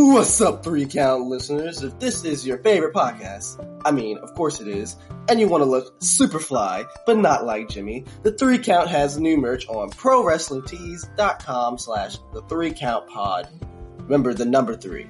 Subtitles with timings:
[0.00, 1.82] What's up, three count listeners?
[1.82, 4.94] If this is your favorite podcast, I mean, of course it is,
[5.28, 9.18] and you want to look super fly, but not like Jimmy, the three count has
[9.18, 13.48] new merch on ProWrestlingTees.com slash the three count pod.
[13.96, 15.08] Remember the number three.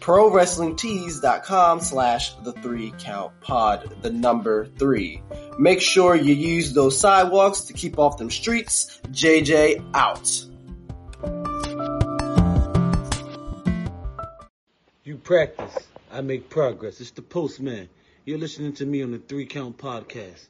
[0.00, 5.20] ProWrestlingTees.com slash the three count pod, the number three.
[5.58, 9.02] Make sure you use those sidewalks to keep off them streets.
[9.10, 10.46] JJ out.
[15.12, 15.76] You practice,
[16.10, 16.98] I make progress.
[16.98, 17.90] It's the postman.
[18.24, 20.48] You're listening to me on the Three Count Podcast.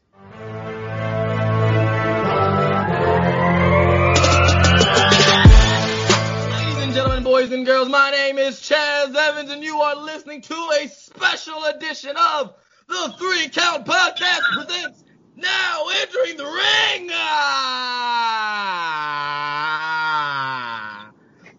[6.53, 10.43] Ladies and gentlemen, boys and girls, my name is Chas Evans, and you are listening
[10.43, 12.55] to a special edition of
[12.87, 15.03] the Three Count Podcast presents
[15.35, 17.11] Now Entering the Ring.
[17.11, 17.33] Ah!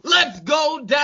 [0.04, 1.03] Let's go down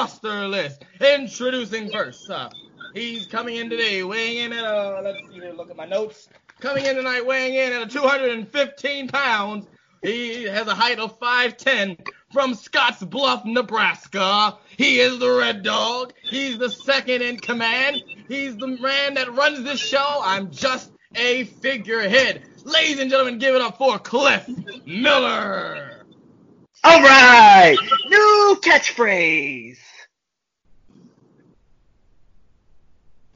[0.00, 0.82] roster list.
[0.98, 2.48] Introducing first, uh,
[2.94, 6.26] he's coming in today, weighing in at uh, let's see here, look at my notes.
[6.58, 9.66] Coming in tonight, weighing in at a 215 pounds.
[10.02, 14.56] He has a height of 5'10 from Scotts Bluff, Nebraska.
[14.78, 16.14] He is the Red Dog.
[16.22, 18.02] He's the second in command.
[18.26, 20.20] He's the man that runs this show.
[20.22, 22.42] I'm just a figurehead.
[22.64, 24.48] Ladies and gentlemen, give it up for Cliff
[24.86, 26.00] Miller.
[26.82, 27.76] All right,
[28.06, 29.76] new catchphrase.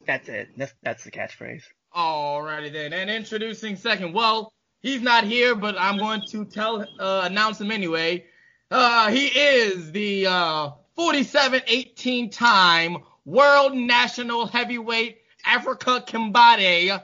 [0.05, 0.49] That's it.
[0.57, 1.63] That's, that's the catchphrase.
[1.95, 2.93] Alrighty then.
[2.93, 4.13] And introducing second.
[4.13, 8.25] Well, he's not here, but I'm going to tell, uh, announce him anyway.
[8.69, 17.01] Uh, he is the uh, 47-18 time World National Heavyweight Africa Kimbade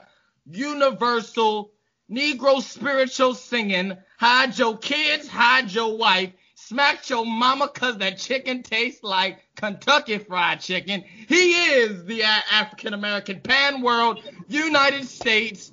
[0.50, 1.72] Universal
[2.10, 6.30] Negro Spiritual Singing Hide your kids, hide your wife,
[6.72, 11.04] smack your mama cause that chicken tastes like Kentucky Fried Chicken.
[11.28, 15.70] He is the African American Pan World United States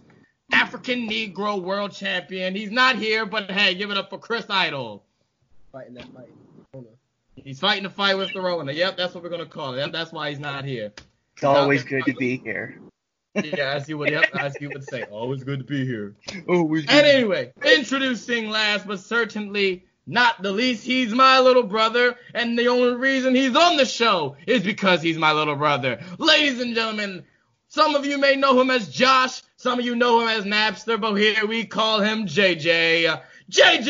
[0.52, 2.54] African Negro World Champion.
[2.54, 5.06] He's not here, but hey, give it up for Chris Idol.
[5.72, 6.28] Fighting that fight.
[7.36, 8.74] He's fighting the fight with the Rona.
[8.74, 9.78] Yep, that's what we're gonna call it.
[9.78, 10.92] Yep, that's why he's not here.
[11.36, 12.78] It's always good to be here.
[13.36, 16.16] Yeah, as you would, yep, as you would say, always good to be here.
[16.50, 22.58] Always And anyway, introducing last but certainly not the least, he's my little brother, and
[22.58, 26.00] the only reason he's on the show is because he's my little brother.
[26.18, 27.24] Ladies and gentlemen,
[27.68, 31.00] some of you may know him as Josh, some of you know him as Napster,
[31.00, 33.22] but here we call him JJ.
[33.52, 33.90] JJ!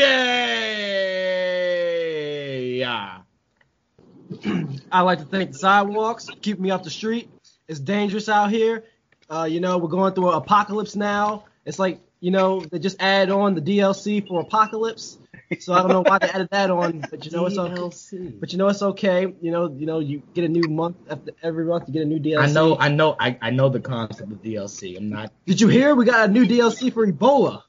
[4.91, 7.29] I like to thank the sidewalks, keep me off the street.
[7.67, 8.83] It's dangerous out here.
[9.29, 11.45] Uh, you know, we're going through an apocalypse now.
[11.65, 15.17] It's like, you know, they just add on the DLC for apocalypse.
[15.59, 18.27] So I don't know why they added that on, but you know it's okay.
[18.39, 19.33] But you know it's okay.
[19.41, 22.05] You know, you know you get a new month after every month you get a
[22.05, 22.39] new DLC.
[22.39, 24.95] I know, I know, I, I know the concept of DLC.
[24.95, 25.33] I'm not.
[25.47, 25.95] Did you hear?
[25.95, 27.63] We got a new DLC for Ebola.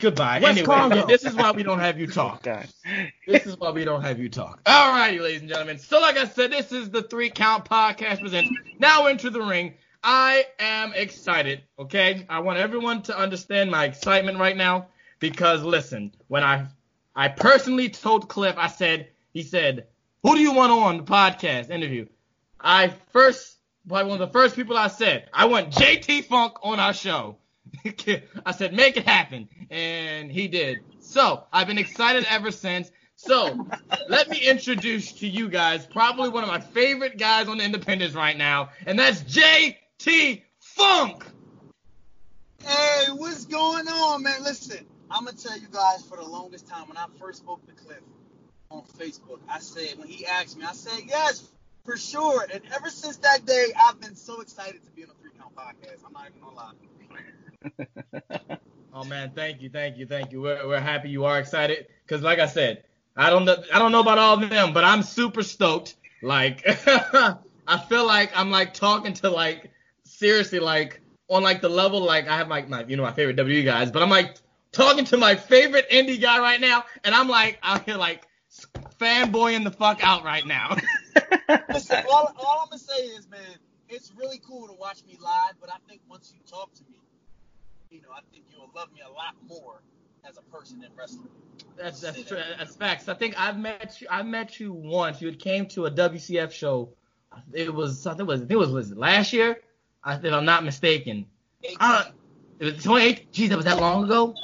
[0.00, 0.40] Goodbye.
[0.40, 1.06] West anyway, Congo.
[1.06, 2.42] this is why we don't have you talk.
[2.42, 2.66] God.
[3.28, 4.60] This is why we don't have you talk.
[4.66, 5.78] All righty, ladies and gentlemen.
[5.78, 8.50] So, like I said, this is the Three Count Podcast presents
[8.80, 9.74] Now Into the Ring.
[10.02, 12.26] I am excited, okay?
[12.28, 14.88] I want everyone to understand my excitement right now
[15.20, 16.66] because, listen, when I
[17.14, 19.86] I personally told Cliff, I said, he said,
[20.22, 22.06] who do you want on the podcast interview?
[22.60, 26.94] I first, one of the first people I said, I want JT Funk on our
[26.94, 27.36] show.
[28.46, 29.48] I said, make it happen.
[29.70, 30.78] And he did.
[31.00, 32.90] So I've been excited ever since.
[33.16, 33.66] So
[34.08, 38.14] let me introduce to you guys probably one of my favorite guys on the Independence
[38.14, 41.24] right now, and that's JT Funk.
[42.64, 44.42] Hey, what's going on, man?
[44.42, 47.72] Listen, I'm gonna tell you guys for the longest time when I first spoke to
[47.72, 48.00] Cliff
[48.70, 51.50] on Facebook, I said when he asked me, I said yes,
[51.84, 52.46] for sure.
[52.52, 55.54] And ever since that day, I've been so excited to be on a three count
[55.54, 56.04] podcast.
[56.06, 56.56] I'm not even gonna
[58.48, 58.58] lie.
[58.94, 60.42] Oh man, thank you, thank you, thank you.
[60.42, 62.84] We're, we're happy you are excited because, like I said,
[63.16, 65.94] I don't know, I don't know about all of them, but I'm super stoked.
[66.22, 69.70] Like, I feel like I'm like talking to like
[70.04, 73.36] seriously like on like the level like I have like my you know my favorite
[73.38, 74.36] WWE guys, but I'm like
[74.72, 78.26] talking to my favorite indie guy right now, and I'm like out here like
[78.98, 80.76] fanboying the fuck out right now.
[81.68, 83.40] Listen, all, all I'm gonna say is, man,
[83.88, 86.96] it's really cool to watch me live, but I think once you talk to me,
[87.90, 89.82] you know, I think you'll love me a lot more
[90.28, 91.28] as a person in wrestling.
[91.76, 92.38] That's that's true.
[92.58, 93.08] That's facts.
[93.08, 94.06] I think I've met you.
[94.10, 95.20] I met you once.
[95.20, 96.90] You had came to a WCF show.
[97.52, 99.58] It was it was I think it was, was it last year.
[100.04, 101.26] I, if I'm not mistaken.
[101.78, 102.04] Uh,
[102.58, 103.32] it was 28.
[103.32, 104.34] Geez, that was that long ago.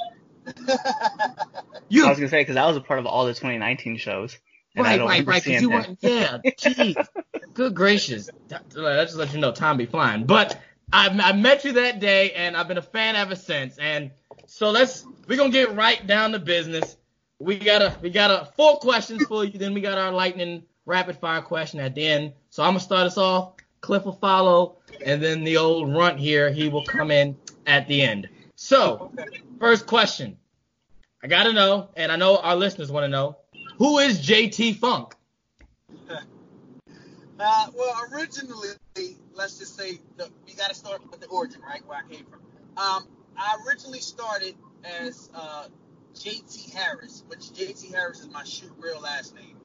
[0.67, 4.37] I was gonna say because I was a part of all the 2019 shows.
[4.75, 5.43] And I right, don't right, right.
[5.43, 5.97] Because you weren't.
[6.01, 7.07] Yeah, jeez.
[7.53, 8.29] Good gracious.
[8.49, 10.25] That- Let's just let you know, time be flying.
[10.25, 10.59] But
[10.93, 13.77] I, I met you that day, and I've been a fan ever since.
[13.77, 14.11] And
[14.45, 16.97] so let's we're gonna get right down to business.
[17.39, 19.57] We got a we got a four questions for you.
[19.57, 22.33] Then we got our lightning rapid fire question at the end.
[22.49, 23.53] So I'm gonna start us off.
[23.81, 28.01] Cliff will follow, and then the old runt here he will come in at the
[28.01, 28.27] end.
[28.61, 29.09] So
[29.57, 30.37] first question.
[31.23, 33.37] I gotta know, and I know our listeners want to know,
[33.77, 35.15] who is JT Funk?
[37.41, 38.67] Uh, well, originally,
[39.33, 42.25] let's just say the, we got to start with the origin, right, where I came
[42.25, 42.41] from.
[42.75, 43.07] Um,
[43.37, 45.67] I originally started as uh,
[46.15, 49.55] JT Harris, which JT Harris is my shoot real last name,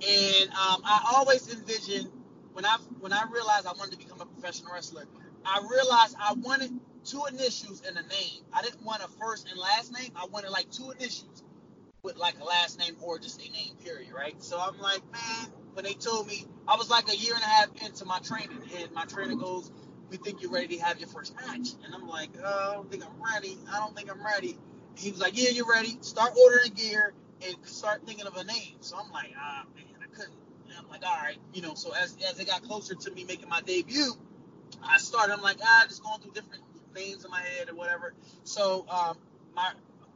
[0.00, 2.08] and um, I always envisioned
[2.52, 5.06] when I when I realized I wanted to become a professional wrestler,
[5.44, 6.70] I realized I wanted
[7.10, 8.42] two initials and a name.
[8.52, 10.10] I didn't want a first and last name.
[10.16, 11.42] I wanted like two initials
[12.02, 14.40] with like a last name or just a name, period, right?
[14.42, 17.46] So I'm like, man, when they told me, I was like a year and a
[17.46, 19.70] half into my training, and my trainer goes,
[20.10, 21.68] we think you're ready to have your first match.
[21.84, 23.58] And I'm like, oh, I don't think I'm ready.
[23.70, 24.58] I don't think I'm ready.
[24.90, 25.98] And he was like, yeah, you're ready.
[26.00, 27.12] Start ordering gear
[27.46, 28.76] and start thinking of a name.
[28.80, 30.34] So I'm like, ah, man, I couldn't.
[30.68, 31.74] And I'm like, all right, you know.
[31.74, 34.12] So as as it got closer to me making my debut,
[34.82, 35.32] I started.
[35.34, 36.62] I'm like, ah, just going through different
[36.94, 38.14] names in my head or whatever.
[38.44, 39.16] So um,
[39.54, 39.72] my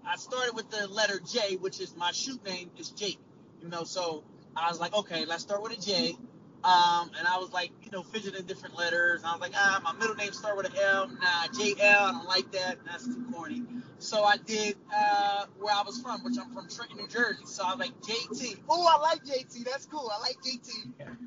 [0.07, 3.21] I started with the letter J, which is my shoot name is Jake.
[3.63, 4.25] You know, so
[4.57, 6.17] I was like, okay, let's start with a J.
[6.65, 9.23] Um, and I was like, you know, fidgeting different letters.
[9.25, 11.09] I was like, ah, my middle name start with an L.
[11.09, 12.79] Nah, JL, I don't like that.
[12.87, 13.63] That's too corny.
[13.99, 17.47] So I did uh, where I was from, which I'm from Trenton, New Jersey.
[17.47, 18.59] So I was like, JT.
[18.69, 19.65] Oh, I like JT.
[19.65, 20.11] That's cool.
[20.13, 20.71] I like JT.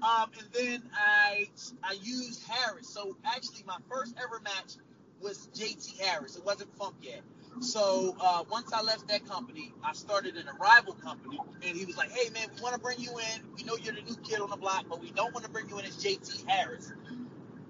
[0.02, 1.50] Um, and then I
[1.84, 2.88] I used Harris.
[2.88, 4.76] So actually, my first ever match
[5.22, 6.36] was JT Harris.
[6.36, 7.22] It wasn't Funk yet.
[7.60, 11.86] So uh, once I left that company, I started in a rival company, and he
[11.86, 13.42] was like, "Hey man, we want to bring you in.
[13.56, 15.70] We know you're the new kid on the block, but we don't want to bring
[15.70, 16.92] you in as JT Harris.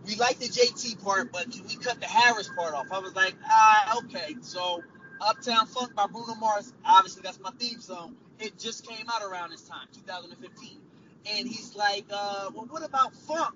[0.06, 3.15] We like the JT part, but can we cut the Harris part off?" I was
[3.15, 4.81] like, "Ah, okay." So
[5.21, 8.15] Uptown Funk by Bruno Mars, obviously that's my theme song.
[8.39, 10.80] It just came out around this time, 2015,
[11.31, 13.56] and he's like, uh, "Well, what about Funk?"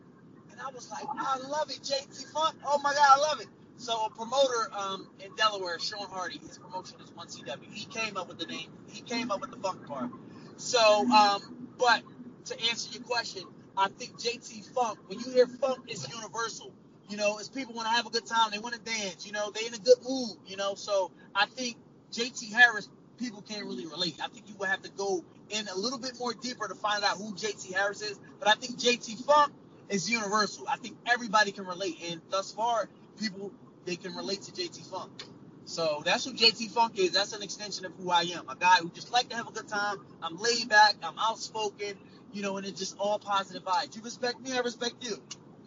[0.51, 2.55] And I was like, "I love it, JT Funk.
[2.65, 3.47] Oh my God, I love it."
[3.79, 7.71] So a promoter um, in Delaware, Sean Hardy, his promotion is one CW.
[7.71, 8.69] He came up with the name.
[8.91, 10.09] He came up with the funk part.
[10.57, 12.03] So, um, but
[12.45, 13.43] to answer your question,
[13.77, 14.99] I think JT Funk.
[15.07, 16.73] When you hear funk, it's universal.
[17.07, 18.51] You know, it's people want to have a good time.
[18.51, 19.25] They want to dance.
[19.25, 20.35] You know, they in a good mood.
[20.45, 21.77] You know, so I think
[22.11, 24.17] JT Harris, people can't really relate.
[24.21, 27.01] I think you would have to go in a little bit more deeper to find
[27.05, 28.19] out who JT Harris is.
[28.39, 29.53] But I think JT Funk
[29.87, 30.67] is universal.
[30.67, 32.89] I think everybody can relate, and thus far,
[33.21, 33.53] people
[33.85, 35.23] they can relate to JT Funk.
[35.65, 37.11] So that's who JT Funk is.
[37.11, 38.49] That's an extension of who I am.
[38.49, 39.97] A guy who just like to have a good time.
[40.21, 40.95] I'm laid back.
[41.03, 41.95] I'm outspoken.
[42.33, 43.95] You know, and it's just all positive vibes.
[43.95, 45.17] You respect me, I respect you.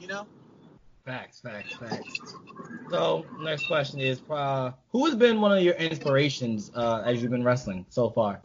[0.01, 0.27] You know.
[1.05, 2.21] Facts, facts, facts.
[2.91, 7.33] So next question is, uh, who has been one of your inspirations uh, as you've
[7.33, 8.41] been wrestling so far?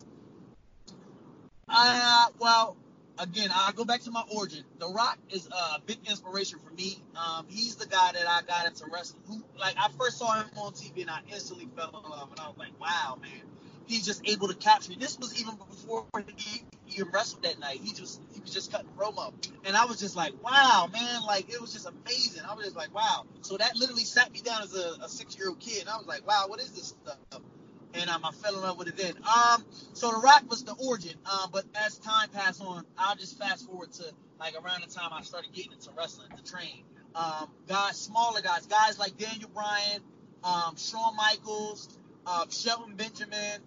[1.67, 2.77] Uh, well,
[3.19, 4.63] again, I'll go back to my origin.
[4.79, 6.97] The Rock is a big inspiration for me.
[7.15, 9.23] Um, he's the guy that I got into wrestling.
[9.27, 12.29] Who, like, I first saw him on TV and I instantly fell in love.
[12.31, 13.41] And I was like, wow, man,
[13.85, 14.97] he's just able to capture me.
[14.99, 16.05] This was even before
[16.37, 16.61] he
[16.95, 17.79] even wrestled that night.
[17.81, 19.33] He just he was just cutting promo,
[19.65, 22.43] and I was just like, wow, man, like it was just amazing.
[22.47, 23.25] I was just like, wow.
[23.41, 25.97] So that literally sat me down as a, a six year old kid, and I
[25.97, 27.41] was like, wow, what is this stuff?
[27.97, 29.13] And um, I fell in love with it then.
[29.23, 33.37] Um, so the Rock was the origin, uh, but as time passed on, I'll just
[33.37, 34.05] fast forward to
[34.39, 36.83] like around the time I started getting into wrestling to train.
[37.15, 40.01] Um, guys, smaller guys, guys like Daniel Bryan,
[40.43, 41.89] um, Shawn Michaels,
[42.25, 43.61] uh, Shelton Benjamin,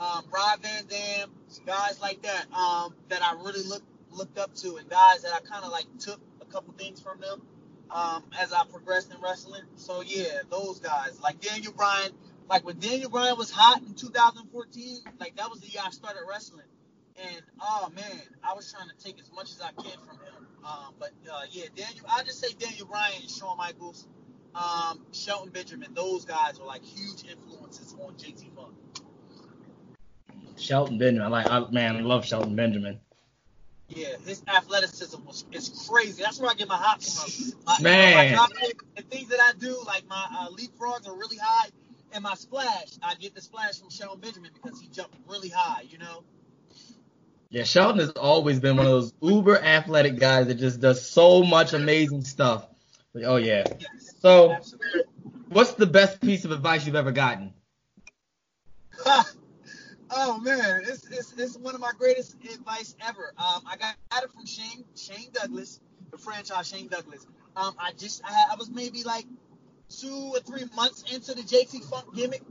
[0.00, 1.30] um, Rob Van Dam,
[1.64, 5.40] guys like that um, that I really looked looked up to, and guys that I
[5.40, 7.42] kind of like took a couple things from them
[7.90, 9.62] um, as I progressed in wrestling.
[9.76, 12.10] So yeah, those guys like Daniel Bryan
[12.48, 16.20] like when Daniel Bryan was hot in 2014, like that was the year I started
[16.28, 16.66] wrestling.
[17.16, 20.46] And oh man, I was trying to take as much as I can from him.
[20.64, 24.06] Um, but uh, yeah, Daniel, I just say Daniel Bryan and Shawn Michaels,
[24.54, 28.74] um, Shelton Benjamin, those guys were like huge influences on JT Funk.
[30.56, 31.26] Shelton Benjamin.
[31.26, 32.98] I like, I, man, I love Shelton Benjamin.
[33.88, 36.22] Yeah, his athleticism was is crazy.
[36.22, 37.60] That's where I get my hops from.
[37.66, 38.30] My, Man.
[38.30, 41.68] you know, my the things that I do, like my uh, leapfrogs are really high,
[42.12, 45.82] and my splash, I get the splash from Shelton Benjamin because he jumped really high.
[45.88, 46.24] You know.
[47.48, 51.44] Yeah, Shelton has always been one of those uber athletic guys that just does so
[51.44, 52.66] much amazing stuff.
[53.14, 53.64] Like, oh yeah.
[53.78, 54.14] Yes.
[54.20, 55.02] So, Absolutely.
[55.48, 57.54] what's the best piece of advice you've ever gotten?
[60.10, 63.32] Oh man, it's, it's it's one of my greatest advice ever.
[63.38, 67.26] Um, I got it from Shane Shane Douglas, the franchise Shane Douglas.
[67.56, 69.26] Um, I just I, I was maybe like
[69.88, 72.42] two or three months into the JT Funk gimmick.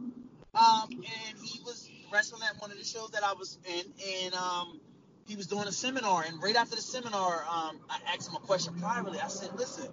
[0.53, 3.83] Um, and he was wrestling at one of the shows that I was in,
[4.23, 4.79] and um,
[5.27, 6.23] he was doing a seminar.
[6.23, 9.19] And right after the seminar, um, I asked him a question privately.
[9.19, 9.87] I said, "Listen,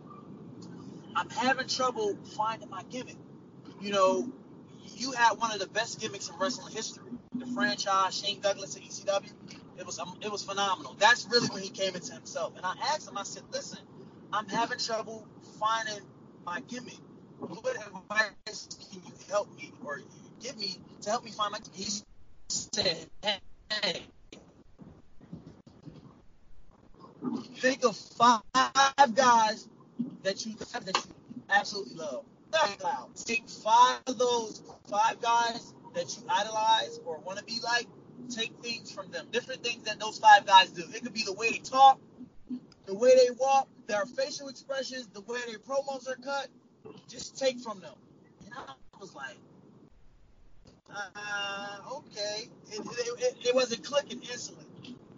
[1.16, 3.16] I'm having trouble finding my gimmick.
[3.80, 4.32] You know,
[4.96, 7.10] you had one of the best gimmicks in wrestling history.
[7.34, 9.32] The franchise, Shane Douglas at ECW.
[9.78, 10.94] It was um, it was phenomenal.
[10.98, 12.56] That's really when he came into himself.
[12.56, 13.80] And I asked him, I said, "Listen,
[14.32, 15.26] I'm having trouble
[15.58, 16.04] finding
[16.44, 16.98] my gimmick.
[17.42, 20.00] What advice can you help me or
[20.40, 21.88] give me to help me find my?" He
[22.48, 24.02] said, "Hey."
[27.56, 28.42] Think of five
[29.14, 29.68] guys
[30.22, 31.14] that you that you
[31.50, 32.24] absolutely love.
[33.24, 37.88] Take five of those five guys that you idolize or want to be like.
[38.30, 40.84] Take things from them, different things that those five guys do.
[40.94, 41.98] It could be the way they talk,
[42.86, 46.48] the way they walk, their facial expressions, the way their promos are cut.
[47.12, 47.92] Just take from them.
[48.46, 49.36] And I was like,
[50.90, 52.48] uh, okay.
[52.70, 54.64] It, it, it, it wasn't clicking instantly.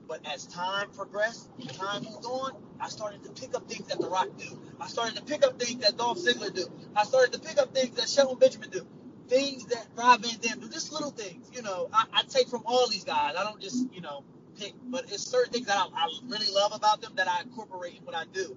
[0.08, 4.08] But as time progressed, time moved on, I started to pick up things that The
[4.08, 4.58] Rock do.
[4.80, 6.66] I started to pick up things that Dolph Ziggler do.
[6.96, 8.84] I started to pick up things that Shelton Benjamin do.
[9.28, 10.68] Things that Rob Van Dam do.
[10.68, 11.88] Just little things, you know.
[11.92, 13.36] I, I take from all these guys.
[13.38, 14.24] I don't just, you know,
[14.58, 14.74] pick.
[14.82, 18.04] But it's certain things that I, I really love about them that I incorporate in
[18.04, 18.56] what I do.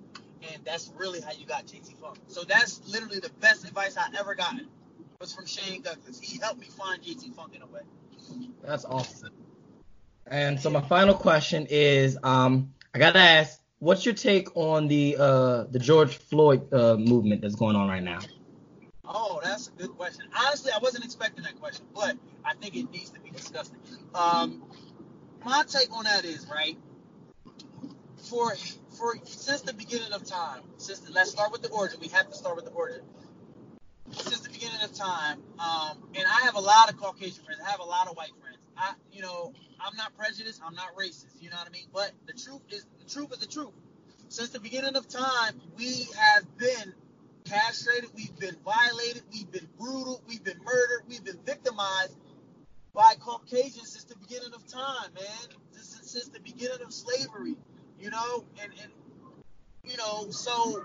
[0.53, 2.17] And that's really how you got JT Funk.
[2.27, 4.67] So that's literally the best advice I ever gotten
[5.19, 6.19] was from Shane Douglas.
[6.19, 7.81] He helped me find JT Funk in a way.
[8.63, 9.31] That's awesome.
[10.27, 15.15] And so my final question is, um, I gotta ask, what's your take on the
[15.17, 18.19] uh, the George Floyd uh, movement that's going on right now?
[19.05, 20.25] Oh, that's a good question.
[20.37, 23.73] Honestly, I wasn't expecting that question, but I think it needs to be discussed.
[24.13, 24.63] Um,
[25.45, 26.77] my take on that is right
[28.17, 28.53] for
[28.97, 30.61] for since the beginning of time.
[30.77, 31.99] Since the, let's start with the origin.
[32.01, 33.01] We have to start with the origin.
[34.11, 37.61] Since the beginning of time, um, and I have a lot of Caucasian friends.
[37.65, 38.57] I have a lot of white friends.
[38.77, 40.61] I, you know, I'm not prejudiced.
[40.65, 41.41] I'm not racist.
[41.41, 41.87] You know what I mean?
[41.93, 43.73] But the truth is, the truth is the truth.
[44.29, 46.93] Since the beginning of time, we have been
[47.45, 48.09] castrated.
[48.15, 49.23] We've been violated.
[49.31, 50.21] We've been brutal.
[50.27, 51.03] We've been murdered.
[51.07, 52.17] We've been victimized
[52.93, 55.57] by Caucasians since the beginning of time, man.
[55.71, 57.55] Since, since the beginning of slavery,
[57.99, 58.91] you know, and, and
[59.83, 60.83] you know, so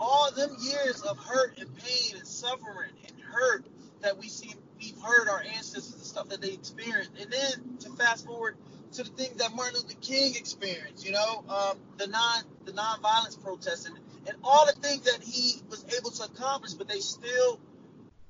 [0.00, 3.66] all them years of hurt and pain and suffering and hurt
[4.00, 7.90] that we see, we've heard our ancestors and stuff that they experienced, and then to
[7.90, 8.56] fast forward
[8.92, 13.42] to the things that Martin Luther King experienced, you know, um, the non the nonviolence
[13.42, 13.96] protests and,
[14.26, 17.60] and all the things that he was able to accomplish, but they still,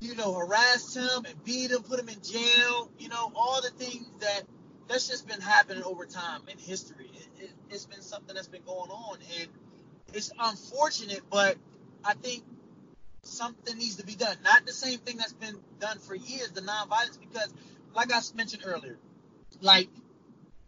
[0.01, 3.71] you know, harassed him and beat him, put him in jail, you know, all the
[3.71, 4.43] things that
[4.89, 7.12] that's just been happening over time in history.
[7.73, 9.49] It, it, it's been something that's been going on, and
[10.13, 11.57] it's unfortunate, but
[12.05, 12.45] I think
[13.23, 14.37] something needs to be done.
[14.45, 17.53] Not the same thing that's been done for years, the nonviolence, because
[17.95, 18.99] like I mentioned earlier,
[19.61, 19.89] like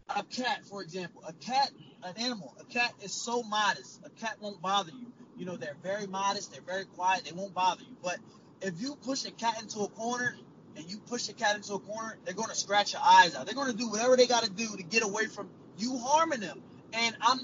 [0.09, 1.71] a cat, for example, a cat,
[2.03, 4.01] an animal, a cat is so modest.
[4.05, 5.11] A cat won't bother you.
[5.37, 7.95] You know, they're very modest, they're very quiet, they won't bother you.
[8.03, 8.17] But
[8.61, 10.35] if you push a cat into a corner
[10.77, 13.45] and you push a cat into a corner, they're going to scratch your eyes out.
[13.45, 16.39] They're going to do whatever they got to do to get away from you harming
[16.39, 16.61] them.
[16.95, 17.39] And I'm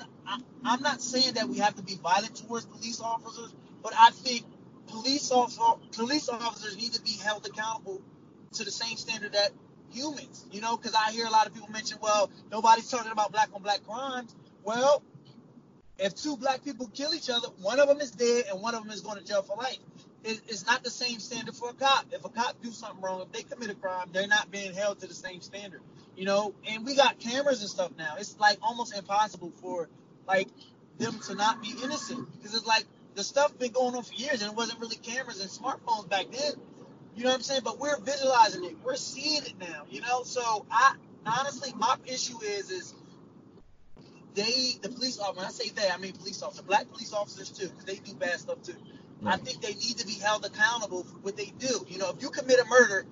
[0.63, 3.53] I'm not saying that we have to be violent towards police officers,
[3.83, 4.45] but I think
[4.87, 8.01] police officer, police officers need to be held accountable
[8.53, 9.51] to the same standard that
[9.91, 10.45] humans.
[10.51, 13.49] You know, because I hear a lot of people mention, well, nobody's talking about black
[13.53, 14.33] on black crimes.
[14.63, 15.03] Well,
[15.97, 18.83] if two black people kill each other, one of them is dead and one of
[18.83, 19.77] them is going to jail for life.
[20.23, 22.05] It's not the same standard for a cop.
[22.11, 24.99] If a cop do something wrong, if they commit a crime, they're not being held
[24.99, 25.81] to the same standard.
[26.15, 28.15] You know, and we got cameras and stuff now.
[28.19, 29.89] It's like almost impossible for
[30.27, 30.47] like
[30.99, 32.85] them to not be innocent because it's like
[33.15, 36.27] the stuff been going on for years and it wasn't really cameras and smartphones back
[36.31, 36.53] then.
[37.15, 37.61] You know what I'm saying?
[37.63, 38.77] But we're visualizing it.
[38.83, 39.83] We're seeing it now.
[39.89, 42.93] You know, so I honestly my issue is is
[44.33, 45.37] they the police officers.
[45.37, 48.13] When I say they, I mean police officers, black police officers too, because they do
[48.13, 48.75] bad stuff too.
[49.25, 51.85] I think they need to be held accountable for what they do.
[51.87, 53.05] You know, if you commit a murder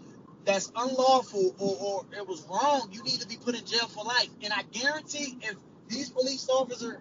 [0.46, 4.04] that's unlawful or, or it was wrong, you need to be put in jail for
[4.04, 4.30] life.
[4.44, 5.56] And I guarantee if
[5.88, 6.98] these police officers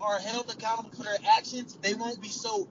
[0.00, 2.68] are held accountable for their actions, they won't be so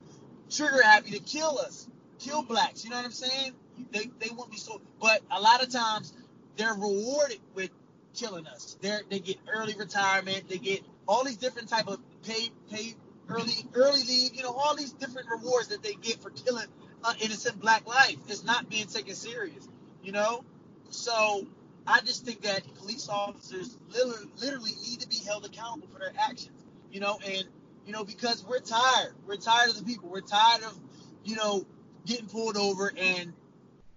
[0.50, 1.88] trigger happy to kill us,
[2.19, 2.83] kill blacks.
[2.83, 3.53] You know what I'm saying?
[3.91, 4.81] They, they won't be so.
[5.01, 6.13] But a lot of times
[6.55, 7.71] they're rewarded with
[8.13, 8.77] killing us.
[8.81, 10.48] They they get early retirement.
[10.50, 12.95] They get all these different type of pay pay
[13.30, 14.36] early early leave.
[14.36, 16.66] You know all these different rewards that they get for killing
[17.06, 18.18] an innocent black life.
[18.28, 19.68] It's not being taken serious.
[20.04, 20.44] You know,
[20.90, 21.46] so
[21.86, 26.13] I just think that police officers literally, literally need to be held accountable for their
[26.20, 26.66] actions.
[26.92, 27.46] You know, and
[27.86, 29.13] you know because we're tired.
[29.25, 30.10] We're tired of the people.
[30.10, 30.78] We're tired of
[31.24, 31.66] you know
[32.06, 33.34] getting pulled over and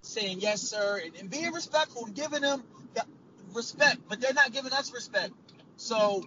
[0.03, 2.63] saying yes sir and, and being respectful and giving them
[2.95, 3.05] the
[3.55, 5.33] respect, but they're not giving us respect.
[5.77, 6.25] So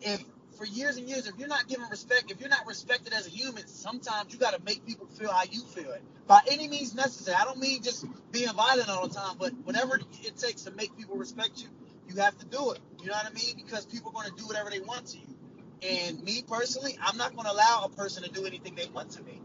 [0.00, 0.22] if
[0.58, 3.30] for years and years, if you're not given respect, if you're not respected as a
[3.30, 6.94] human, sometimes you got to make people feel how you feel it by any means
[6.94, 7.36] necessary.
[7.40, 10.96] I don't mean just being violent all the time, but whatever it takes to make
[10.96, 11.68] people respect you,
[12.08, 12.80] you have to do it.
[13.00, 13.56] You know what I mean?
[13.56, 15.26] Because people are going to do whatever they want to you.
[15.80, 19.10] And me personally, I'm not going to allow a person to do anything they want
[19.12, 19.40] to me.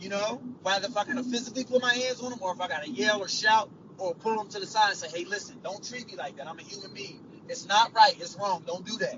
[0.00, 2.60] You know, whether if I got to physically put my hands on them or if
[2.60, 5.24] I got to yell or shout or pull them to the side and say, hey,
[5.24, 6.48] listen, don't treat me like that.
[6.48, 7.20] I'm a human being.
[7.48, 8.14] It's not right.
[8.18, 8.64] It's wrong.
[8.66, 9.16] Don't do that.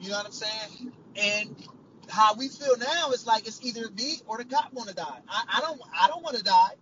[0.00, 0.92] You know what I'm saying?
[1.16, 1.56] And
[2.08, 5.18] how we feel now is like it's either me or the cop want to die.
[5.28, 6.74] I, I don't I don't want to die.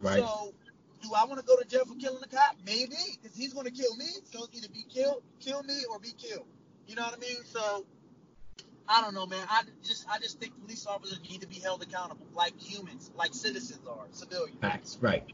[0.00, 0.18] Right.
[0.18, 0.54] So
[1.02, 2.56] do I want to go to jail for killing the cop?
[2.64, 4.06] Maybe, because he's going to kill me.
[4.30, 6.46] So it's either be killed, kill me, or be killed.
[6.86, 7.44] You know what I mean?
[7.44, 7.86] So
[8.88, 9.44] I don't know, man.
[9.48, 13.34] I just I just think police officers need to be held accountable, like humans, like
[13.34, 14.58] citizens are, civilians.
[14.60, 14.98] Facts.
[15.00, 15.24] Right.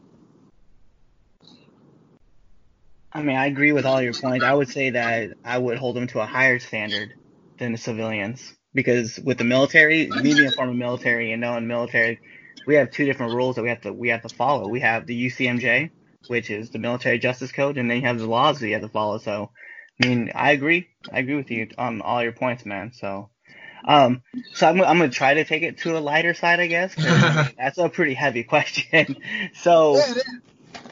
[3.15, 4.43] I mean, I agree with all your points.
[4.43, 7.13] I would say that I would hold them to a higher standard
[7.57, 12.19] than the civilians because with the military, me being a former military and knowing military,
[12.65, 14.67] we have two different rules that we have to we have to follow.
[14.67, 15.91] We have the UCMJ,
[16.27, 18.81] which is the Military Justice Code, and then you have the laws that you have
[18.81, 19.17] to follow.
[19.17, 19.51] So,
[20.01, 20.87] I mean, I agree.
[21.11, 22.91] I agree with you on all your points, man.
[22.93, 23.29] So,
[23.85, 26.95] um, so I'm I'm gonna try to take it to a lighter side, I guess.
[27.57, 29.17] that's a pretty heavy question.
[29.55, 29.95] So.
[29.97, 30.23] Yeah, it is.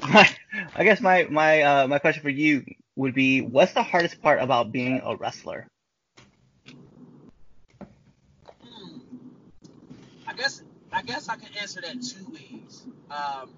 [0.03, 0.29] My,
[0.75, 2.65] I guess my my uh, my question for you
[2.95, 5.67] would be, what's the hardest part about being a wrestler?
[8.63, 8.97] Hmm.
[10.27, 10.63] I guess
[11.01, 12.84] I guess I can answer that two ways.
[13.10, 13.50] Um,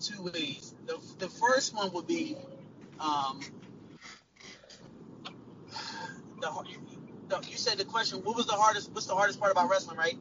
[0.00, 0.74] two ways.
[0.84, 2.36] The the first one would be
[2.98, 3.40] um,
[6.40, 6.78] the, you,
[7.28, 8.18] the you said the question.
[8.24, 8.90] What was the hardest?
[8.90, 9.96] What's the hardest part about wrestling?
[9.96, 10.18] Right?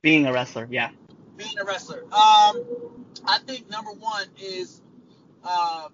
[0.00, 0.88] Being a wrestler, yeah.
[1.36, 2.04] being a wrestler.
[2.04, 4.80] Um, I think number one is
[5.44, 5.92] um,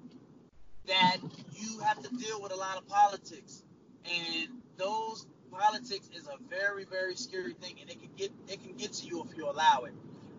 [0.86, 1.16] that
[1.54, 3.64] you have to deal with a lot of politics,
[4.04, 8.74] and those politics is a very, very scary thing, and it can get it can
[8.76, 9.92] get to you if you allow it.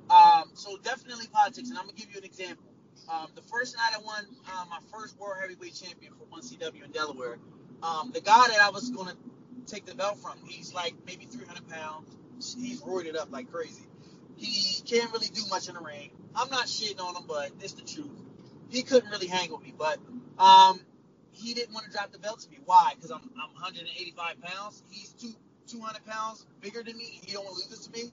[0.09, 2.65] Um, so definitely politics, and I'm gonna give you an example.
[3.11, 6.91] Um, the first night I won uh, my first world heavyweight champion for 1CW in
[6.91, 7.37] Delaware,
[7.81, 9.15] um, the guy that I was gonna
[9.65, 12.15] take the belt from, he's like maybe 300 pounds.
[12.55, 13.83] He's roided up like crazy.
[14.37, 16.11] He can't really do much in the ring.
[16.35, 18.09] I'm not shitting on him, but it's the truth.
[18.69, 19.97] He couldn't really hang with me, but
[20.37, 20.79] um,
[21.39, 22.57] he didn't want to drop the belt to me.
[22.65, 22.91] Why?
[22.95, 24.83] Because I'm, I'm 185 pounds.
[24.89, 25.33] He's two
[25.67, 27.05] 200 pounds bigger than me.
[27.05, 28.11] He don't want to lose it to me.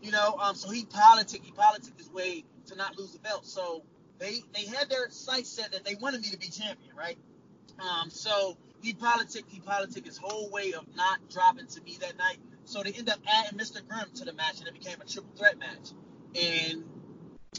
[0.00, 3.46] You know, um, so he politic he politic his way to not lose the belt.
[3.46, 3.82] So
[4.18, 7.18] they they had their sights set that they wanted me to be champion, right?
[7.78, 12.16] Um, so he politic he politic his whole way of not dropping to me that
[12.16, 12.38] night.
[12.64, 13.86] So they end up adding Mr.
[13.86, 15.90] Grimm to the match, and it became a triple threat match.
[16.34, 16.84] And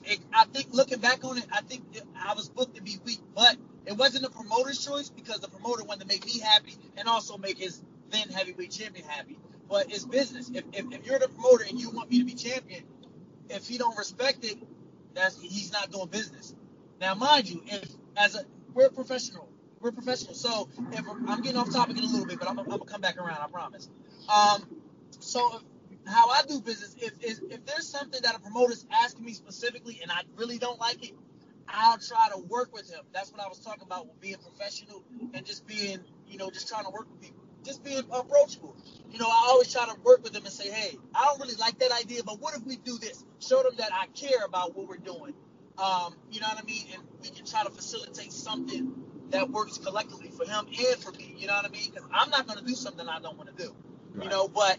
[0.05, 1.83] it, I think looking back on it, I think
[2.15, 5.83] I was booked to be weak, but it wasn't the promoter's choice because the promoter
[5.83, 9.37] wanted to make me happy and also make his then heavyweight champion happy.
[9.69, 10.49] But it's business.
[10.49, 12.83] If, if, if you're the promoter and you want me to be champion,
[13.49, 14.57] if he don't respect it,
[15.13, 16.53] that's he's not doing business.
[16.99, 20.33] Now, mind you, if as a we're professional, we're professional.
[20.33, 23.01] So if I'm getting off topic in a little bit, but I'm, I'm gonna come
[23.01, 23.89] back around, I promise.
[24.33, 24.65] Um,
[25.19, 25.63] so if,
[26.05, 29.99] how I do business, if, if if there's something that a promoter's asking me specifically
[30.01, 31.15] and I really don't like it,
[31.71, 33.01] I'll try to work with him.
[33.13, 35.03] That's what I was talking about with being professional
[35.33, 38.75] and just being, you know, just trying to work with people, just being approachable.
[39.09, 41.55] You know, I always try to work with them and say, hey, I don't really
[41.55, 43.23] like that idea, but what if we do this?
[43.39, 45.33] Show them that I care about what we're doing.
[45.77, 46.87] Um, you know what I mean?
[46.93, 48.93] And we can try to facilitate something
[49.29, 51.35] that works collectively for him and for me.
[51.37, 51.91] You know what I mean?
[51.93, 53.73] Because I'm not going to do something I don't want to do.
[54.21, 54.77] You know, but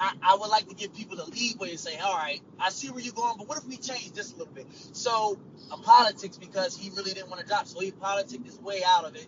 [0.00, 2.90] I, I would like to give people the leeway and say, all right, I see
[2.90, 4.66] where you're going, but what if we change this a little bit?
[4.92, 5.38] So,
[5.72, 9.04] uh, politics because he really didn't want to drop, so he politicked his way out
[9.04, 9.26] of it,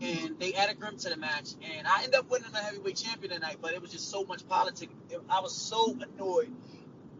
[0.00, 3.32] and they added Grim to the match, and I ended up winning the heavyweight champion
[3.32, 4.92] tonight, but it was just so much politics.
[5.10, 6.52] It- I was so annoyed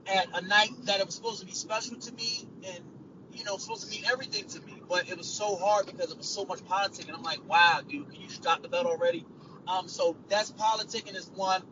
[0.06, 2.84] at a night that it was supposed to be special to me, and
[3.32, 6.18] you know, supposed to mean everything to me, but it was so hard because it
[6.18, 9.24] was so much politics, and I'm like, wow, dude, can you stop the belt already?
[9.66, 11.62] Um, so that's politics, politicking is one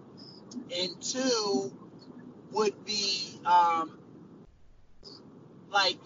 [0.55, 1.73] and two
[2.53, 3.99] would be um,
[5.71, 5.99] like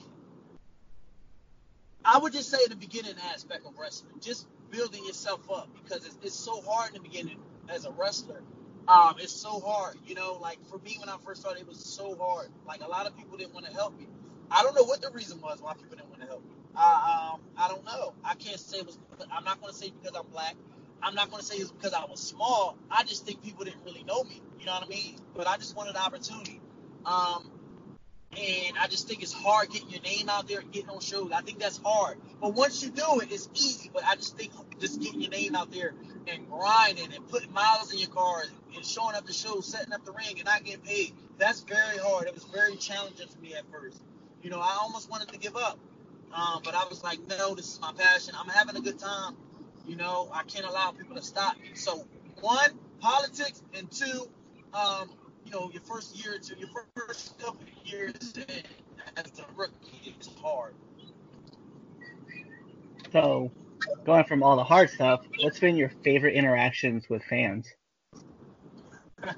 [2.05, 6.19] I would just say the beginning aspect of wrestling, just building yourself up because it's,
[6.23, 8.43] it's so hard in the beginning as a wrestler.
[8.87, 10.39] Um, it's so hard, you know.
[10.41, 12.49] Like for me, when I first started, it was so hard.
[12.67, 14.07] Like a lot of people didn't want to help me.
[14.51, 16.51] I don't know what the reason was why people didn't want to help me.
[16.77, 18.13] I um I don't know.
[18.23, 18.99] I can't say it was.
[19.33, 20.57] I'm not going to say because I'm black.
[21.03, 22.77] I'm not going to say it's because I was small.
[22.91, 24.41] I just think people didn't really know me.
[24.59, 25.17] You know what I mean?
[25.37, 26.61] But I just wanted the opportunity.
[27.05, 27.51] Um,
[28.37, 31.31] and I just think it's hard getting your name out there getting on shows.
[31.33, 32.19] I think that's hard.
[32.41, 33.91] But once you do it, it's easy.
[33.93, 35.95] But I just think just getting your name out there
[36.27, 38.43] and grinding and putting miles in your car
[38.75, 41.99] and showing up the show, setting up the ring, and not getting paid, that's very
[41.99, 42.27] hard.
[42.27, 44.01] It was very challenging for me at first.
[44.43, 45.79] You know, I almost wanted to give up.
[46.35, 48.35] Um, but I was like, no, this is my passion.
[48.37, 49.37] I'm having a good time.
[49.87, 51.71] You know, I can't allow people to stop me.
[51.75, 52.07] So,
[52.41, 52.71] one,
[53.01, 54.29] politics, and two,
[54.73, 55.11] um,
[55.45, 58.35] you know, your first year to your first couple of years
[59.17, 60.75] as a rookie is hard.
[63.13, 63.53] So,
[64.07, 67.67] going from all the hard stuff, what's been your favorite interactions with fans?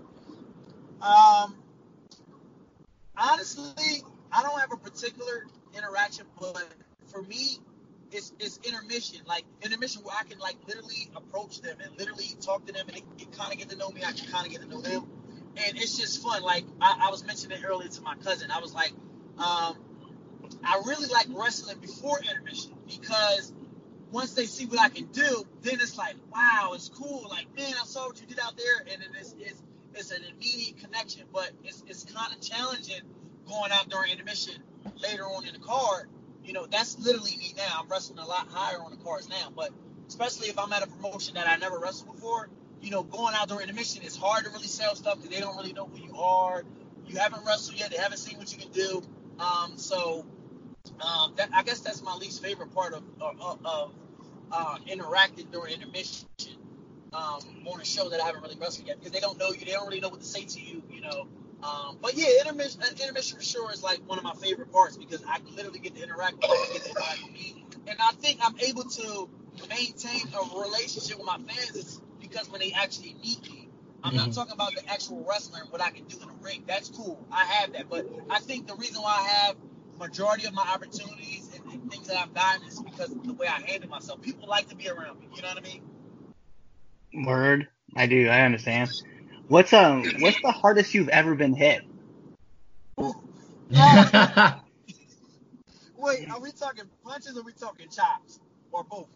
[1.03, 1.55] Um,
[3.17, 6.67] honestly, I don't have a particular interaction, but
[7.07, 7.59] for me,
[8.17, 12.67] it's it's intermission, like intermission where I can like literally approach them and literally talk
[12.67, 14.03] to them, and they, kind of get to know me.
[14.05, 15.07] I can kind of get to know them,
[15.57, 16.43] and it's just fun.
[16.43, 18.93] Like I, I was mentioning earlier to my cousin, I was like,
[19.39, 19.77] um,
[20.65, 23.53] I really like wrestling before intermission because
[24.11, 27.27] once they see what I can do, then it's like, wow, it's cool.
[27.29, 29.63] Like, man, I saw what you did out there, and it's it's,
[29.95, 31.25] it's an immediate connection.
[31.33, 33.03] But it's it's kind of challenging
[33.47, 34.55] going out during intermission
[35.03, 36.09] later on in the card.
[36.47, 37.81] You know, that's literally me now.
[37.81, 39.71] I'm wrestling a lot higher on the cards now, but
[40.07, 42.49] especially if I'm at a promotion that I never wrestled before,
[42.81, 45.57] you know, going out during intermission, it's hard to really sell stuff because they don't
[45.57, 46.63] really know who you are.
[47.09, 47.91] You haven't wrestled yet.
[47.91, 49.03] They haven't seen what you can do.
[49.41, 50.25] Um, so
[51.01, 53.93] um, that, I guess that's my least favorite part of, of, of
[54.53, 56.29] uh, interacting during intermission
[57.13, 59.65] um, on a show that I haven't really wrestled yet because they don't know you.
[59.65, 60.83] They don't really know what to say to you.
[60.91, 61.29] You know.
[61.67, 64.97] Um, but yeah, intermission, uh, intermission for sure is like one of my favorite parts
[64.97, 68.13] because I literally get to interact with them, get to interact with me, and I
[68.13, 69.29] think I'm able to
[69.69, 73.69] maintain a relationship with my fans is because when they actually meet me.
[74.05, 76.63] I'm not talking about the actual wrestler and what I can do in the ring.
[76.69, 77.27] That's cool.
[77.33, 77.89] I have that.
[77.91, 79.57] But I think the reason why I have
[79.99, 83.49] majority of my opportunities and, and things that I've gotten is because of the way
[83.49, 84.23] I handle myself.
[84.23, 85.27] People like to be around me.
[85.35, 85.83] You know what I mean?
[87.27, 88.29] Word, I do.
[88.29, 88.91] I understand.
[89.49, 91.83] What's um what's the hardest you've ever been hit?
[95.97, 98.41] Wait, are we talking punches or are we talking chops?
[98.73, 99.09] Or both?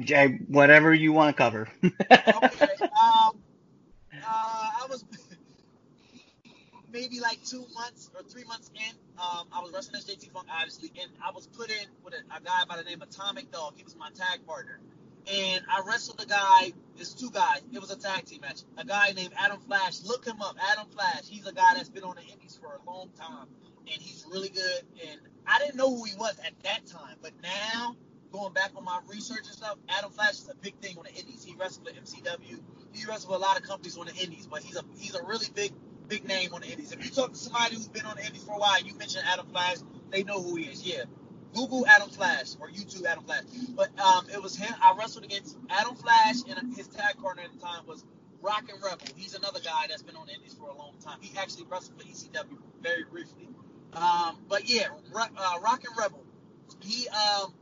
[0.00, 1.68] J- Whatever you want to cover.
[1.84, 1.92] Okay.
[2.82, 3.40] um,
[4.12, 5.04] uh, I was
[6.92, 8.94] maybe like two months or three months in.
[9.18, 12.36] Um, I was wrestling as JT Funk, obviously, and I was put in with a,
[12.36, 13.74] a guy by the name of Atomic Dog.
[13.76, 14.80] He was my tag partner.
[15.26, 17.60] And I wrestled a guy, there's two guys.
[17.72, 18.60] It was a tag team match.
[18.76, 20.02] A guy named Adam Flash.
[20.04, 21.28] Look him up, Adam Flash.
[21.28, 23.48] He's a guy that's been on the Indies for a long time.
[23.92, 24.82] And he's really good.
[25.08, 27.16] And I didn't know who he was at that time.
[27.22, 27.96] But now,
[28.32, 31.14] going back on my research and stuff, Adam Flash is a big thing on the
[31.14, 31.44] Indies.
[31.44, 32.60] He wrestled at MCW.
[32.92, 34.46] He wrestled with a lot of companies on the Indies.
[34.46, 35.72] But he's a he's a really big
[36.08, 36.92] big name on the Indies.
[36.92, 38.94] If you talk to somebody who's been on the Indies for a while, and you
[38.96, 39.78] mention Adam Flash,
[40.10, 40.84] they know who he is.
[40.84, 41.04] Yeah.
[41.56, 43.44] Google Adam Flash or YouTube Adam Flash.
[43.74, 44.72] But um, it was him.
[44.82, 48.04] I wrestled against Adam Flash, and his tag partner at the time was
[48.42, 49.06] Rockin' Rebel.
[49.16, 51.18] He's another guy that's been on the Indies for a long time.
[51.20, 53.48] He actually wrestled for ECW very briefly.
[53.94, 56.22] Um, but yeah, uh, Rockin' Rebel.
[56.82, 57.54] He, um,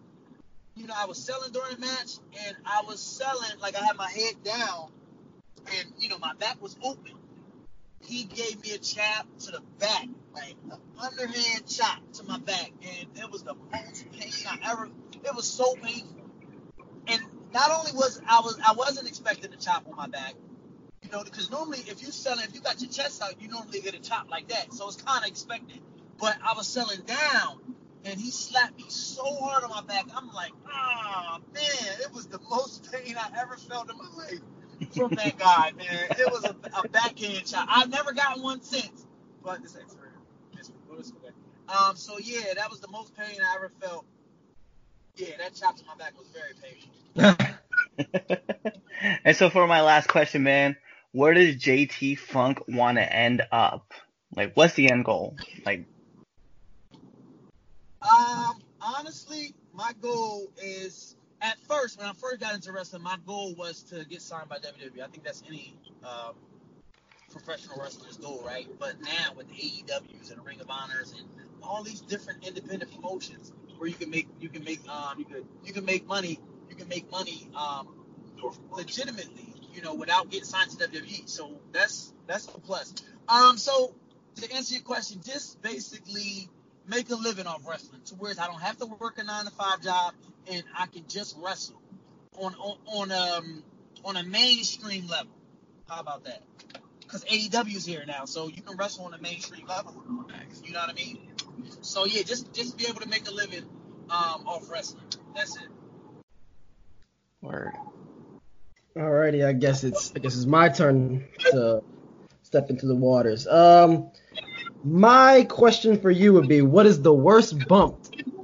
[0.75, 3.97] you know, I was selling during the match, and I was selling like I had
[3.97, 4.91] my head down,
[5.79, 7.13] and you know my back was open
[8.07, 12.73] he gave me a chop to the back, like an underhand chop to my back,
[12.83, 14.89] and it was the most pain I ever.
[15.25, 16.31] It was so painful,
[17.07, 20.35] and not only was I was I wasn't expecting a chop on my back,
[21.03, 23.81] you know, because normally if you selling, if you got your chest out, you normally
[23.81, 25.81] get a chop like that, so it's kind of expected.
[26.19, 27.61] But I was selling down,
[28.05, 30.07] and he slapped me so hard on my back.
[30.15, 34.41] I'm like, ah, man, it was the most pain I ever felt in my life
[34.95, 36.07] from that guy, man.
[36.19, 37.67] It was a, a backhand shot.
[37.71, 39.07] I've never gotten one since.
[39.43, 39.91] But this ain't
[40.95, 41.35] for this this okay.
[41.69, 44.05] Um, so yeah, that was the most pain I ever felt.
[45.17, 46.91] Yeah, that chop to my back was very painful.
[49.25, 50.77] and so for my last question, man,
[51.13, 53.93] where does JT Funk want to end up?
[54.35, 55.37] Like, what's the end goal?
[55.65, 55.87] Like,
[58.03, 63.55] um, honestly, my goal is at first when I first got into wrestling, my goal
[63.55, 65.03] was to get signed by WWE.
[65.03, 66.35] I think that's any um,
[67.35, 68.67] professional wrestler's do, right?
[68.79, 71.29] But now with the AEWs and the Ring of Honors and
[71.63, 75.47] all these different independent promotions where you can make you can make um you could
[75.65, 76.39] you can make money
[76.71, 77.89] you can make money um
[78.71, 81.29] legitimately you know without getting signed to WWE.
[81.29, 82.95] So that's that's a plus.
[83.29, 83.95] Um, so
[84.37, 86.49] to answer your question, just basically
[86.87, 89.51] make a living off wrestling to where I don't have to work a nine to
[89.51, 90.15] five job
[90.51, 91.81] and I can just wrestle
[92.39, 93.65] on on, on um
[94.05, 95.33] on a mainstream level.
[95.89, 96.43] How about that?
[97.15, 99.95] Because AEW's here now, so you can wrestle on a mainstream level.
[100.65, 101.29] You know what I mean?
[101.81, 103.63] So yeah, just just be able to make a living
[104.11, 105.05] um, off wrestling.
[105.37, 105.69] That's it.
[107.41, 107.71] Word.
[108.97, 111.85] Alrighty, I guess it's I guess it's my turn to
[112.43, 113.47] step into the waters.
[113.47, 114.11] Um,
[114.83, 117.97] my question for you would be, what is the worst bump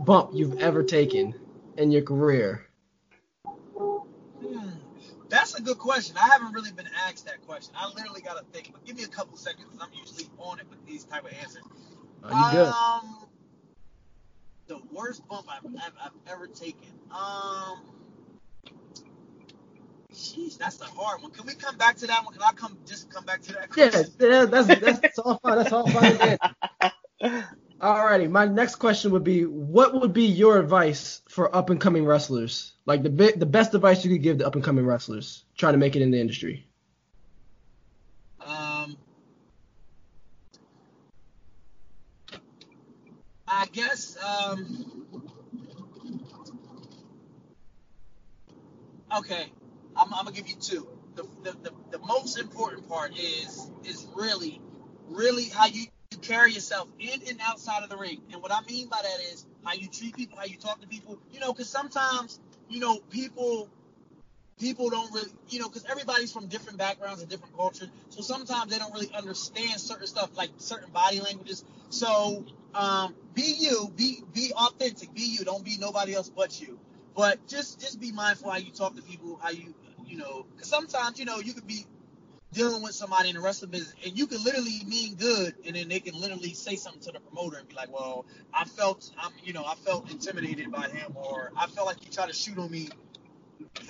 [0.04, 1.35] bump you've ever taken
[1.76, 2.69] in your career?
[5.30, 6.16] That's a good question.
[6.20, 7.72] I haven't really been asked that question.
[7.78, 8.72] I literally got to think.
[8.72, 9.64] But give me a couple seconds.
[9.70, 11.62] 'cause I'm usually on it with these type of answers.
[12.24, 12.66] Are you good?
[12.68, 13.16] Um,
[14.66, 16.88] the worst bump I've, I've, I've ever taken.
[17.10, 17.80] Um,
[20.12, 21.30] jeez, that's a hard one.
[21.30, 22.34] Can we come back to that one?
[22.34, 23.68] Can I come just come back to that?
[23.76, 24.12] Yeah, question?
[24.20, 25.56] yeah, that's, that's that's all fine.
[25.58, 26.38] That's all fine.
[27.90, 32.05] Alrighty, my next question would be, what would be your advice for up and coming
[32.05, 32.74] wrestlers?
[32.87, 35.79] Like the the best advice you could give to up and coming wrestlers trying to
[35.79, 36.68] make it in the industry.
[38.46, 38.96] Um,
[43.48, 45.26] I guess um,
[49.18, 49.46] okay.
[49.96, 50.88] I'm, I'm gonna give you two.
[51.16, 54.61] The, the, the, the most important part is is really
[55.09, 55.87] really how you
[56.22, 58.20] carry yourself in and outside of the ring.
[58.33, 60.87] And what I mean by that is how you treat people, how you talk to
[60.87, 61.18] people.
[61.33, 63.68] You know, because sometimes you know people
[64.61, 67.88] people don't really, you know, because everybody's from different backgrounds and different cultures.
[68.11, 71.64] So sometimes they don't really understand certain stuff, like certain body languages.
[71.88, 75.44] So um, be you, be be authentic, be you.
[75.44, 76.78] Don't be nobody else but you.
[77.16, 79.74] But just just be mindful how you talk to people, how you,
[80.06, 81.87] you know, because sometimes you know you could be
[82.52, 85.76] dealing with somebody in the rest wrestling business, and you can literally mean good, and
[85.76, 89.10] then they can literally say something to the promoter and be like, "Well, I felt,
[89.18, 92.34] I'm, you know, I felt intimidated by him, or I felt like he tried to
[92.34, 92.88] shoot on me."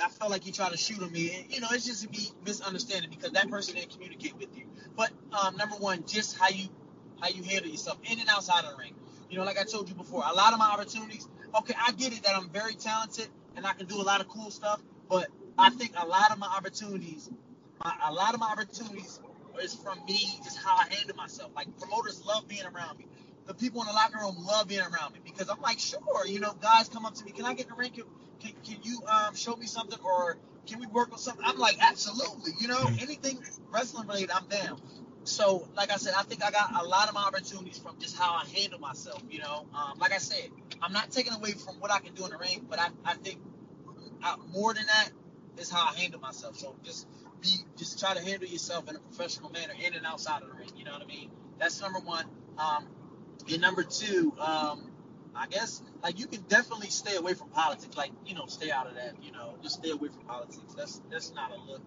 [0.03, 1.35] I felt like he tried to shoot on me.
[1.35, 4.67] And, you know, it's just a be misunderstanding because that person didn't communicate with you.
[4.97, 6.69] But um, number one, just how you
[7.21, 8.95] how you handle yourself in and outside of the ring.
[9.31, 11.29] You know, like I told you before, a lot of my opportunities.
[11.55, 14.29] Okay, I get it that I'm very talented and I can do a lot of
[14.29, 17.29] cool stuff, but I think a lot of my opportunities,
[17.85, 19.21] my, a lot of my opportunities
[19.63, 21.51] is from me, just how I handle myself.
[21.55, 23.07] Like promoters love being around me.
[23.47, 26.41] The people in the locker room love being around me because I'm like, sure, you
[26.41, 27.91] know, guys come up to me, can I get in the ring?
[27.91, 28.05] Can,
[28.41, 31.45] can, can you um, show me something or can we work on something?
[31.45, 32.53] I'm like, absolutely.
[32.61, 33.39] You know, anything
[33.73, 34.81] wrestling related, I'm down.
[35.25, 38.17] So, like I said, I think I got a lot of my opportunities from just
[38.17, 39.23] how I handle myself.
[39.31, 40.49] You know, um, like I said,
[40.81, 43.15] I'm not taking away from what I can do in the ring, but I, I
[43.15, 43.39] think
[44.23, 45.11] uh, more than that
[45.59, 46.57] is how I handle myself.
[46.57, 47.07] So just
[47.41, 50.55] be, just try to handle yourself in a professional manner, in and outside of the
[50.55, 50.71] ring.
[50.77, 51.31] You know what I mean?
[51.59, 52.25] That's number one.
[52.59, 52.87] Um,
[53.51, 54.91] and number two, um,
[55.35, 57.97] I guess like you can definitely stay away from politics.
[57.97, 59.15] Like you know, stay out of that.
[59.23, 60.75] You know, just stay away from politics.
[60.77, 61.83] That's that's not a look.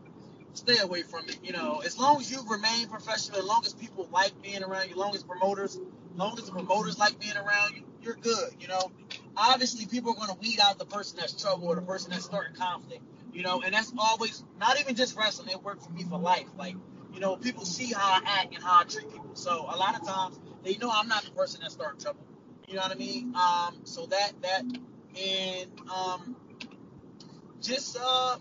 [0.54, 1.40] Stay away from it.
[1.44, 4.86] You know, as long as you remain professional, as long as people like being around
[4.86, 8.16] you, as long as promoters, as long as the promoters like being around you, you're
[8.16, 8.52] good.
[8.60, 8.92] You know,
[9.36, 12.26] obviously people are going to weed out the person that's trouble or the person that's
[12.26, 13.02] starting conflict.
[13.34, 15.50] You know, and that's always not even just wrestling.
[15.50, 16.48] It worked for me for life.
[16.58, 16.76] Like
[17.14, 19.32] you know, people see how I act and how I treat people.
[19.36, 22.26] So a lot of times they know I'm not the person that's starting trouble.
[22.68, 23.36] You know what I mean?
[23.36, 26.36] Um, so that that and um,
[27.62, 28.38] just uh,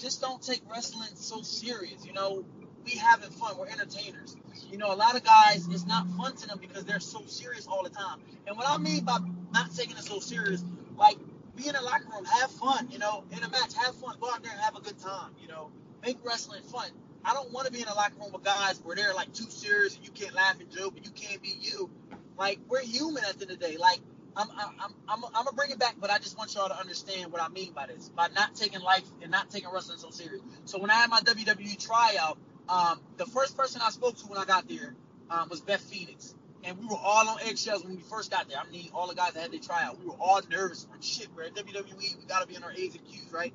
[0.00, 2.04] just don't take wrestling so serious.
[2.04, 2.44] You know,
[2.84, 3.56] we having fun.
[3.58, 4.36] We're entertainers.
[4.70, 7.66] You know, a lot of guys, it's not fun to them because they're so serious
[7.66, 8.20] all the time.
[8.46, 9.18] And what I mean by
[9.52, 10.64] not taking it so serious,
[10.96, 11.18] like
[11.56, 12.88] be in a locker room, have fun.
[12.90, 14.16] You know, in a match, have fun.
[14.20, 15.32] Go out there and have a good time.
[15.40, 15.70] You know,
[16.02, 16.90] make wrestling fun.
[17.24, 19.48] I don't want to be in a locker room with guys where they're like too
[19.48, 21.90] serious and you can't laugh and joke and you can't be you.
[22.36, 23.76] Like we're human at the end of the day.
[23.76, 24.00] Like
[24.36, 26.78] I'm I'm I'm I'm, I'm gonna bring it back, but I just want y'all to
[26.78, 30.10] understand what I mean by this, by not taking life and not taking wrestling so
[30.10, 30.42] serious.
[30.64, 32.38] So when I had my WWE tryout,
[32.68, 34.94] um, the first person I spoke to when I got there
[35.30, 36.34] um, was Beth Phoenix.
[36.64, 38.58] And we were all on eggshells when we first got there.
[38.58, 40.86] I mean, all the guys that had their tryout, we were all nervous.
[40.90, 41.98] Like, shit, we're at WWE.
[41.98, 43.52] We got to be on our A's and Q's, right?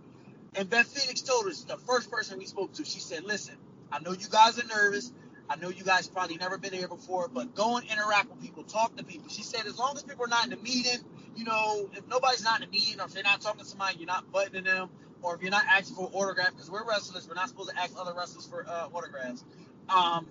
[0.56, 3.56] And Beth Phoenix told us, the first person we spoke to, she said, listen,
[3.92, 5.12] I know you guys are nervous.
[5.50, 8.64] I know you guys probably never been here before, but go and interact with people,
[8.64, 9.30] talk to people.
[9.30, 11.00] She said, as long as people are not in the meeting,
[11.38, 13.98] you know, if nobody's not in the meeting, or if they're not talking to somebody,
[14.00, 14.90] you're not buttoning them,
[15.22, 17.80] or if you're not asking for an autograph, because we're wrestlers, we're not supposed to
[17.80, 19.46] ask other wrestlers for uh, autographs.
[19.88, 20.28] Um,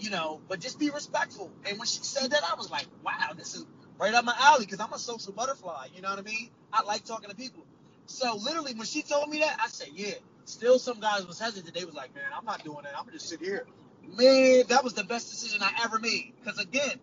[0.00, 1.50] you know, but just be respectful.
[1.68, 3.66] And when she said that, I was like, wow, this is
[3.98, 5.88] right up my alley, because I'm a social butterfly.
[5.94, 6.50] You know what I mean?
[6.72, 7.64] I like talking to people.
[8.06, 10.14] So literally, when she told me that, I said, yeah.
[10.46, 11.74] Still, some guys was hesitant.
[11.74, 12.96] They was like, man, I'm not doing that.
[12.96, 13.66] I'm gonna just sit here.
[14.16, 16.32] Man, that was the best decision I ever made.
[16.42, 16.98] Because again,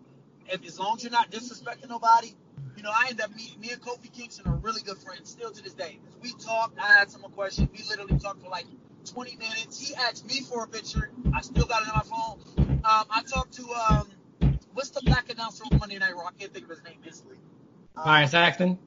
[0.49, 2.33] if as long as you're not disrespecting nobody,
[2.75, 5.51] you know, I end up meeting me and Kofi Kingston are really good friends still
[5.51, 5.99] to this day.
[6.21, 8.65] We talked, I asked him a question, we literally talked for like
[9.05, 9.79] 20 minutes.
[9.79, 11.10] He asked me for a picture.
[11.33, 12.66] I still got it on my phone.
[12.83, 14.07] Um, I talked to um,
[14.73, 16.27] what's the black announcer on Monday Night Raw?
[16.27, 17.37] I can't think of his name instantly.
[17.95, 18.79] Um, Byron Saxton.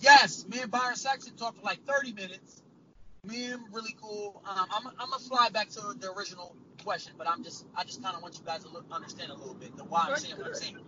[0.00, 2.62] Yes, me and Byron Saxton talked for like 30 minutes.
[3.24, 4.42] Me and him really cool.
[4.48, 8.02] Um, I'm, I'm gonna fly back to the original question, but I'm just I just
[8.02, 10.36] kind of want you guys to look, understand a little bit the why I'm saying
[10.36, 10.78] what I'm saying.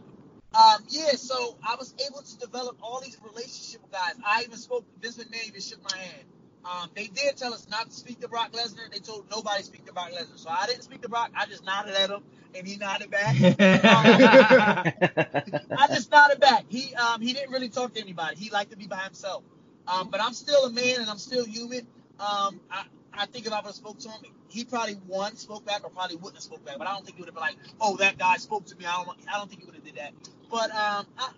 [0.55, 4.15] Um, yeah, so I was able to develop all these relationship guys.
[4.25, 4.85] I even spoke.
[4.95, 6.25] With Vince McMahon even shook my hand.
[6.65, 8.91] Um, they did tell us not to speak to Brock Lesnar.
[8.93, 10.39] They told nobody to speak to Brock Lesnar.
[10.39, 11.31] So I didn't speak to Brock.
[11.35, 12.23] I just nodded at him,
[12.55, 13.35] and he nodded back.
[15.79, 16.65] I just nodded back.
[16.69, 18.37] He um, he didn't really talk to anybody.
[18.37, 19.43] He liked to be by himself.
[19.87, 21.87] Um, but I'm still a man, and I'm still human.
[22.21, 25.65] Um, I, I think if I would have spoke to him, he probably one spoke
[25.65, 26.79] back, or probably wouldn't have spoke back.
[26.79, 28.85] But I don't think he would have been like, "Oh, that guy spoke to me."
[28.85, 29.17] I don't.
[29.33, 30.13] I don't think he would have did that.
[30.51, 31.31] But um, I,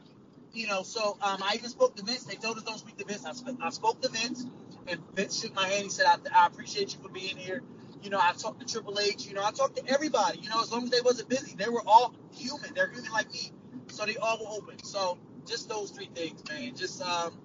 [0.52, 2.24] you know, so um, I even spoke to Vince.
[2.24, 3.24] They told us don't speak to Vince.
[3.24, 4.46] I, I spoke to Vince,
[4.88, 5.84] and Vince shook my hand.
[5.84, 7.62] He said, I, I appreciate you for being here.
[8.02, 9.26] You know, I talked to Triple H.
[9.26, 10.38] You know, I talked to everybody.
[10.40, 12.72] You know, as long as they wasn't busy, they were all human.
[12.74, 13.52] They're human like me,
[13.88, 14.82] so they all were open.
[14.82, 16.74] So just those three things, man.
[16.74, 17.38] Just um,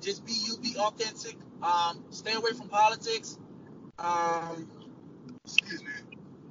[0.00, 1.36] just be you, be authentic.
[1.62, 3.38] Um, stay away from politics.
[3.98, 4.68] Um,
[5.44, 5.90] excuse me.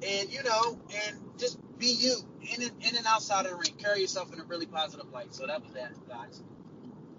[0.08, 3.76] And you know, and just be you in and, in and outside of the ring.
[3.78, 5.34] Carry yourself in a really positive light.
[5.36, 6.42] So that was that, guys.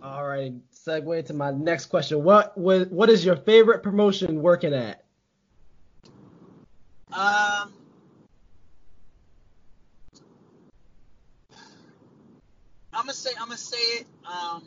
[0.03, 2.25] All right, segue to my next question.
[2.25, 5.05] What was what is your favorite promotion working at?
[7.13, 7.73] Um,
[12.93, 14.07] I'm gonna say I'm gonna say it.
[14.27, 14.65] Um,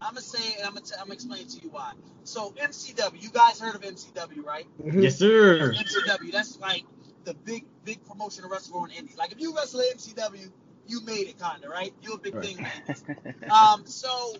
[0.00, 1.92] I'm gonna say it, I'm gonna, t- I'm gonna explain to you why.
[2.22, 4.66] So MCW, you guys heard of MCW, right?
[4.84, 5.72] yes, sir.
[5.72, 6.84] MCW, that's like
[7.24, 9.16] the big big promotion of wrestling in Indies.
[9.16, 10.48] Like if you wrestle at MCW,
[10.86, 11.92] you made it, kinda, right?
[12.02, 12.94] You're a big thing in
[13.50, 14.34] Um, so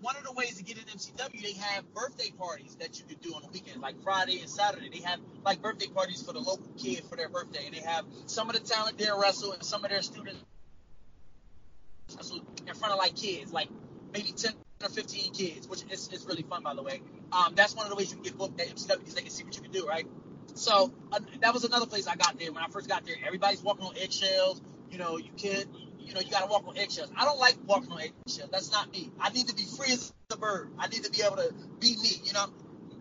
[0.00, 3.20] one of the ways to get in MCW, they have birthday parties that you could
[3.20, 4.90] do on the weekend, like Friday and Saturday.
[4.90, 8.04] They have like birthday parties for the local kid for their birthday, and they have
[8.26, 10.42] some of the talent there wrestle and some of their students
[12.16, 13.68] wrestle in front of like kids, like
[14.12, 17.00] maybe 10 or 15 kids, which is, is really fun, by the way.
[17.32, 19.30] Um, that's one of the ways you can get booked at MCW because they can
[19.30, 20.06] see what you can do, right?
[20.54, 22.52] So uh, that was another place I got there.
[22.52, 24.60] When I first got there, everybody's walking on eggshells.
[24.90, 25.66] You know, you can't,
[25.98, 27.10] you know, you got to walk on eggshells.
[27.16, 28.50] I don't like walking on eggshells.
[28.50, 29.10] That's not me.
[29.20, 30.70] I need to be free as a bird.
[30.78, 32.46] I need to be able to be me, you know?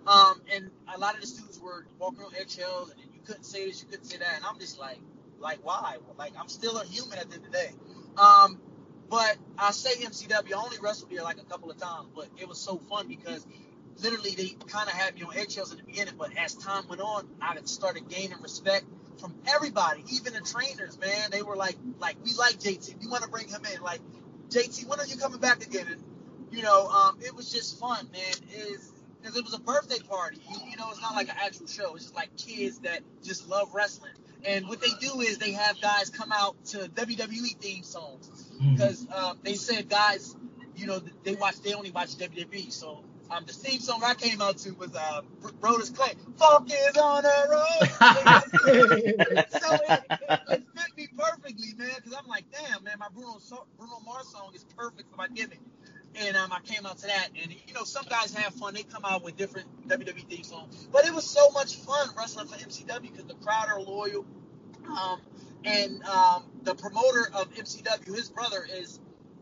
[0.08, 3.66] Um, and a lot of the students were walking on eggshells, and you couldn't say
[3.68, 5.00] this, you couldn't say that, and I'm just like,
[5.40, 5.98] like why?
[6.18, 7.72] Like I'm still a human at the end of the day.
[8.18, 8.60] Um,
[9.10, 12.48] but I say MCW, I only wrestled there like a couple of times, but it
[12.48, 13.46] was so fun because
[14.02, 17.02] literally they kind of had me on eggshells in the beginning, but as time went
[17.02, 18.86] on, I started gaining respect
[19.20, 21.32] from everybody, even the trainers, man.
[21.32, 23.82] They were like, like we like JT, we want to bring him in.
[23.82, 24.02] Like,
[24.50, 25.88] JT, when are you coming back again?
[25.90, 26.04] And
[26.52, 28.34] you know, um, it was just fun, man.
[28.54, 30.38] Is because it was a birthday party.
[30.50, 31.96] You, you know, it's not like an actual show.
[31.96, 34.14] It's just like kids that just love wrestling.
[34.46, 38.30] And what they do is they have guys come out to WWE theme songs
[38.72, 40.36] because uh, they said guys,
[40.76, 42.72] you know, they watch they only watch WWE.
[42.72, 45.22] So um, the theme song I came out to was uh,
[45.60, 46.14] Brodus Clay.
[46.38, 47.90] Funk is on the road.
[49.50, 50.06] so it,
[50.50, 51.90] it fit me perfectly, man.
[51.96, 55.28] Because I'm like, damn, man, my Bruno so- Bruno Mars song is perfect for my
[55.28, 55.60] gimmick.
[56.18, 58.74] And um, I came out to that, and you know, some guys have fun.
[58.74, 62.48] They come out with different WWE theme songs, but it was so much fun wrestling
[62.48, 64.26] for MCW because the crowd are loyal.
[64.88, 65.20] Um,
[65.66, 69.00] and um, the promoter of MCW, his brother is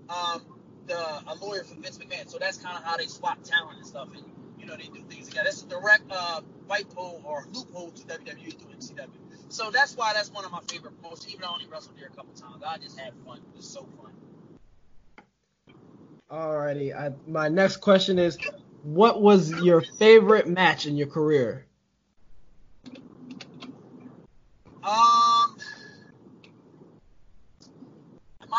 [0.10, 0.42] um,
[0.88, 3.88] the a lawyer for Vince McMahon, so that's kind of how they swap talent and
[3.88, 4.24] stuff, and
[4.60, 5.46] you know they do things together.
[5.46, 9.10] That's a direct uh, white hole or loophole to WWE through MCW.
[9.50, 11.30] So that's why that's one of my favorite promotions.
[11.30, 13.38] Even though I only wrestled there a couple times, I just had fun.
[13.38, 14.12] It was so fun.
[16.32, 18.40] Alrighty, I, my next question is,
[18.82, 21.68] what was your favorite match in your career?
[24.84, 25.58] Um,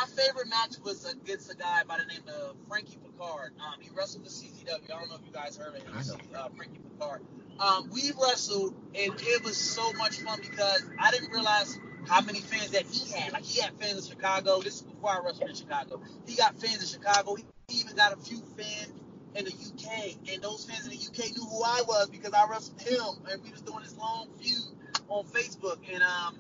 [0.05, 3.53] my favorite match was against a guy by the name of Frankie Picard.
[3.59, 4.69] Um, he wrestled with CZW.
[4.69, 6.21] I don't know if you guys heard of him.
[6.35, 7.23] Uh, Frankie Picard.
[7.59, 12.41] Um, we wrestled, and it was so much fun because I didn't realize how many
[12.41, 13.33] fans that he had.
[13.33, 14.61] Like he had fans in Chicago.
[14.61, 16.03] This is before I wrestled in Chicago.
[16.27, 17.37] He got fans in Chicago.
[17.37, 17.45] He
[17.81, 18.93] even got a few fans
[19.37, 22.47] in the UK, and those fans in the UK knew who I was because I
[22.51, 24.77] wrestled him, and we was doing this long feud
[25.09, 26.39] on Facebook, and um,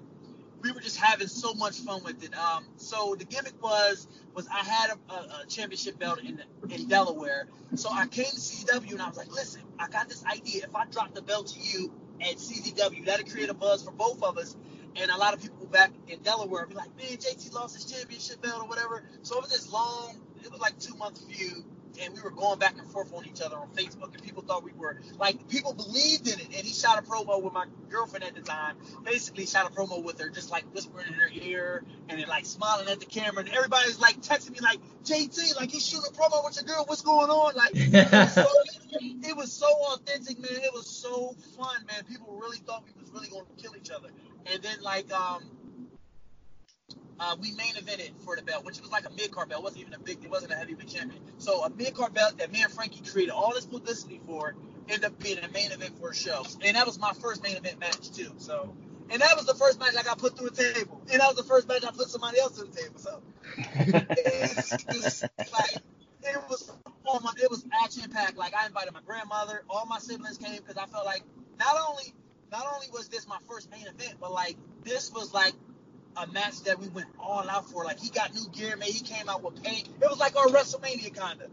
[0.64, 2.34] we were just having so much fun with it.
[2.36, 6.88] Um, so the gimmick was was I had a, a, a championship belt in in
[6.88, 10.64] Delaware, so I came to CZW and I was like, listen, I got this idea.
[10.64, 14.22] If I drop the belt to you at CZW, that'll create a buzz for both
[14.22, 14.56] of us,
[14.96, 18.40] and a lot of people back in Delaware be like, man, JT lost his championship
[18.40, 19.04] belt or whatever.
[19.22, 21.62] So it was this long, it was like two month feud,
[22.03, 24.64] and we were going back and forth on each other on Facebook, and people thought
[24.64, 26.47] we were like people believed in it.
[26.47, 30.03] And he shot a promo with my girlfriend at the time, basically shot a promo
[30.03, 33.40] with her, just like whispering in her ear and then like smiling at the camera,
[33.40, 36.84] and everybody's like texting me like, JT, like he's shooting a promo with your girl,
[36.86, 37.55] what's going on?
[37.55, 38.47] Like it was so,
[39.01, 40.62] it was so authentic, man.
[40.62, 42.05] It was so fun, man.
[42.09, 44.09] People really thought we was really gonna kill each other.
[44.47, 45.42] And then like um
[47.24, 49.60] uh, we main evented for the belt, which was like a mid card belt.
[49.60, 51.22] It wasn't even a big, it wasn't a heavyweight champion.
[51.38, 54.54] So a mid card belt that me and Frankie created all this publicity for
[54.88, 56.44] ended up being a main event for a show.
[56.62, 58.32] And that was my first main event match too.
[58.36, 58.74] So
[59.10, 61.00] and that was the first match I got put through a table.
[61.10, 62.98] And that was the first match I put somebody else through the table.
[62.98, 63.22] So
[63.56, 65.76] it's, like
[66.22, 66.70] it was
[67.06, 68.36] oh my, it was action packed.
[68.36, 71.22] Like I invited my grandmother, all my siblings came because I felt like
[71.58, 72.12] not only
[72.52, 75.54] not only was this my first main event, but like this was like
[76.16, 77.84] a match that we went all out for.
[77.84, 78.88] Like he got new gear, man.
[78.88, 79.88] He came out with paint.
[79.88, 81.48] It was like our WrestleMania kinda.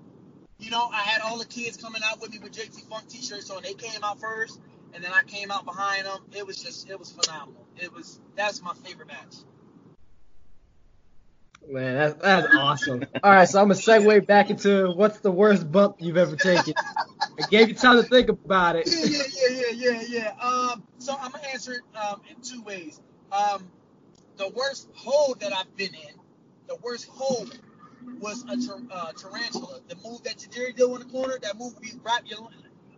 [0.59, 3.49] You know, I had all the kids coming out with me with JT Funk t-shirts
[3.49, 3.63] on.
[3.63, 4.59] They came out first,
[4.93, 6.19] and then I came out behind them.
[6.33, 7.65] It was just, it was phenomenal.
[7.77, 9.37] It was that's my favorite match.
[11.67, 13.03] Man, that's, that's awesome.
[13.23, 16.73] All right, so I'm gonna segue back into what's the worst bump you've ever taken.
[17.39, 18.87] I gave you time to think about it.
[18.87, 20.45] Yeah, yeah, yeah, yeah, yeah, yeah.
[20.45, 22.99] Um, so I'm gonna answer it um, in two ways.
[23.31, 23.67] Um,
[24.37, 26.15] the worst hold that I've been in,
[26.67, 27.59] the worst hold
[28.19, 29.79] was a tar- uh, tarantula.
[29.87, 32.47] The move that Tajiri did in the corner, that move we wrap your.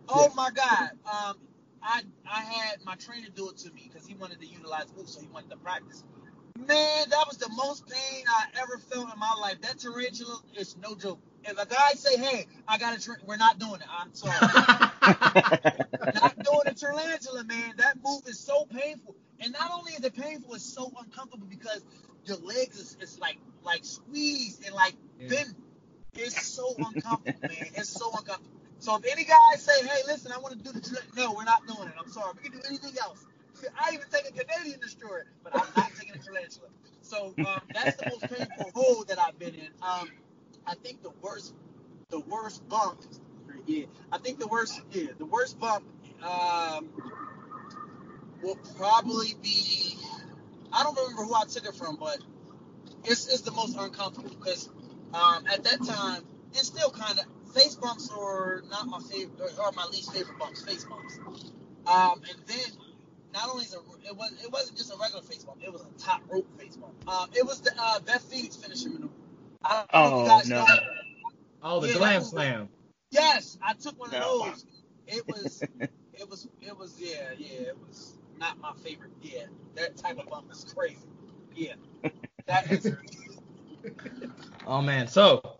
[0.09, 0.89] Oh my God.
[1.05, 1.37] Um,
[1.81, 5.09] I I had my trainer do it to me because he wanted to utilize move,
[5.09, 6.03] so he wanted to practice.
[6.57, 9.59] Man, that was the most pain I ever felt in my life.
[9.61, 11.19] That tarantula is no joke.
[11.43, 13.87] If a guy say, "Hey, I got a," tra-, we're not doing it.
[13.89, 14.37] I'm sorry.
[16.13, 17.73] not doing a tarantula, man.
[17.77, 19.15] That move is so painful.
[19.43, 21.83] And not only is it painful, it's so uncomfortable because
[22.25, 25.29] your legs is, is like like squeezed and like Yeah.
[25.29, 25.55] bent.
[26.15, 27.67] It's so uncomfortable, man.
[27.75, 28.51] It's so uncomfortable.
[28.79, 31.67] So if any guy say, "Hey, listen, I want to do the," no, we're not
[31.67, 31.93] doing it.
[31.99, 32.33] I'm sorry.
[32.41, 33.25] We can do anything else.
[33.77, 36.67] I even take a Canadian destroyer, but I'm not taking a tarantula.
[37.01, 39.69] So um, that's the most painful hole that I've been in.
[39.81, 40.09] Um,
[40.65, 41.53] I think the worst,
[42.09, 43.01] the worst bump.
[43.65, 44.81] Yeah, I think the worst.
[44.91, 45.85] Yeah, the worst bump.
[46.21, 46.89] Um,
[48.43, 49.95] will probably be.
[50.71, 52.17] I don't remember who I took it from, but
[53.05, 54.69] it's, it's the most uncomfortable because
[55.13, 59.65] um, at that time, it's still kind of face bumps are not my favorite or,
[59.67, 60.63] or my least favorite bumps.
[60.63, 61.19] Face bumps.
[61.85, 62.77] Um, and then
[63.33, 65.81] not only is it, it was it wasn't just a regular face bump, it was
[65.81, 66.93] a top rope face bump.
[67.07, 69.13] Um, it was the uh, Beth Phoenix finisher maneuver.
[69.63, 70.65] I don't know if you Oh, guys no.
[70.65, 70.75] know.
[71.61, 72.69] Oh, the Yeah, glam that- slam.
[73.11, 74.45] Yes, I took one of No.
[74.49, 74.65] those.
[75.05, 75.61] It was,
[76.13, 79.11] it was, it was, yeah, yeah, it was not my favorite.
[79.21, 79.43] Yeah,
[79.75, 80.97] that type of bump is crazy.
[81.55, 81.73] Yeah,
[82.45, 82.91] that is.
[84.65, 85.07] Oh man.
[85.07, 85.59] So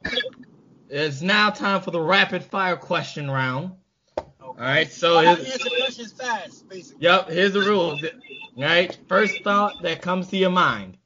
[0.90, 3.74] it's now time for the rapid fire question round.
[4.18, 4.32] Okay.
[4.42, 4.90] All right.
[4.92, 7.04] So I have here's, answer questions fast, basically.
[7.04, 7.30] yep.
[7.30, 8.02] Here's the rules.
[8.04, 8.98] All right.
[9.08, 10.98] First thought that comes to your mind.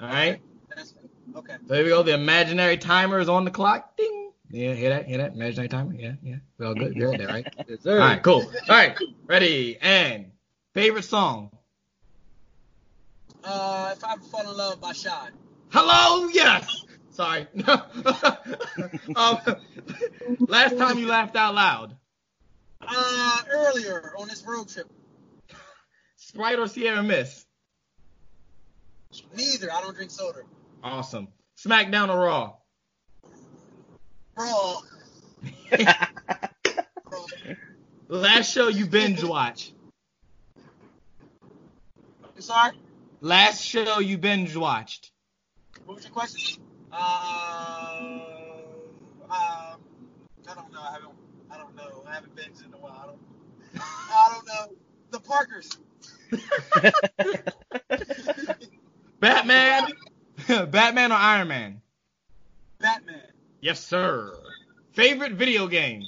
[0.00, 0.40] All right.
[0.74, 0.94] That's,
[1.34, 1.54] okay.
[1.66, 2.02] So here we go.
[2.02, 3.96] The imaginary timer is on the clock.
[3.96, 4.32] Ding.
[4.50, 5.06] Yeah, hear that?
[5.06, 5.32] Hear that?
[5.32, 5.94] Imaginary timer.
[5.94, 6.36] Yeah, yeah.
[6.58, 6.94] We all good.
[6.94, 7.46] Good there, right?
[7.66, 7.98] Yes, All sir.
[7.98, 8.22] right.
[8.22, 8.42] Cool.
[8.42, 8.96] All right.
[9.26, 10.30] Ready and
[10.76, 11.50] favorite song.
[13.42, 15.32] Uh, if I fall in love by Shad.
[15.70, 16.28] Hello.
[16.28, 16.84] Yes.
[17.12, 17.46] Sorry.
[19.16, 19.38] um,
[20.38, 21.96] last time you laughed out loud.
[22.82, 24.86] Uh, earlier on this road trip.
[26.16, 27.46] Sprite or Sierra Mist.
[29.34, 29.72] Neither.
[29.72, 30.40] I don't drink soda.
[30.84, 31.28] Awesome.
[31.58, 32.52] SmackDown or Raw.
[34.34, 34.82] Bro.
[38.08, 39.72] Last show you binge watch.
[42.36, 42.72] I'm sorry.
[43.22, 45.10] Last show you binge watched.
[45.86, 46.62] What was your question?
[46.92, 48.20] Uh, um,
[49.30, 49.76] I
[50.54, 50.80] don't know.
[50.80, 51.12] I haven't.
[51.50, 52.04] I don't know.
[52.06, 53.00] I haven't been in a while.
[53.02, 53.18] I don't.
[53.80, 54.76] I don't know.
[55.12, 55.78] The Parkers.
[59.20, 59.86] Batman.
[60.70, 61.80] Batman or Iron Man.
[62.78, 63.22] Batman.
[63.62, 64.36] Yes, sir.
[64.92, 66.02] Favorite video game.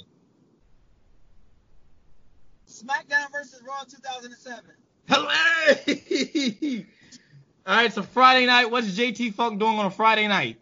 [2.67, 4.63] SmackDown versus Raw 2007.
[5.09, 6.83] Hello.
[7.65, 8.69] All right, so Friday night.
[8.69, 10.59] What's JT Funk doing on a Friday night?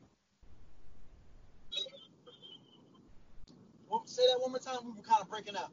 [4.06, 4.78] Say that one more time.
[4.84, 5.72] We were kind of breaking up.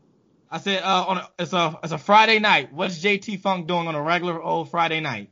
[0.51, 2.73] I said uh, on a, it's a it's a Friday night.
[2.73, 5.31] What's JT Funk doing on a regular old Friday night?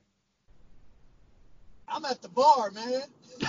[1.89, 3.03] I'm at the bar, man.
[3.43, 3.49] I'm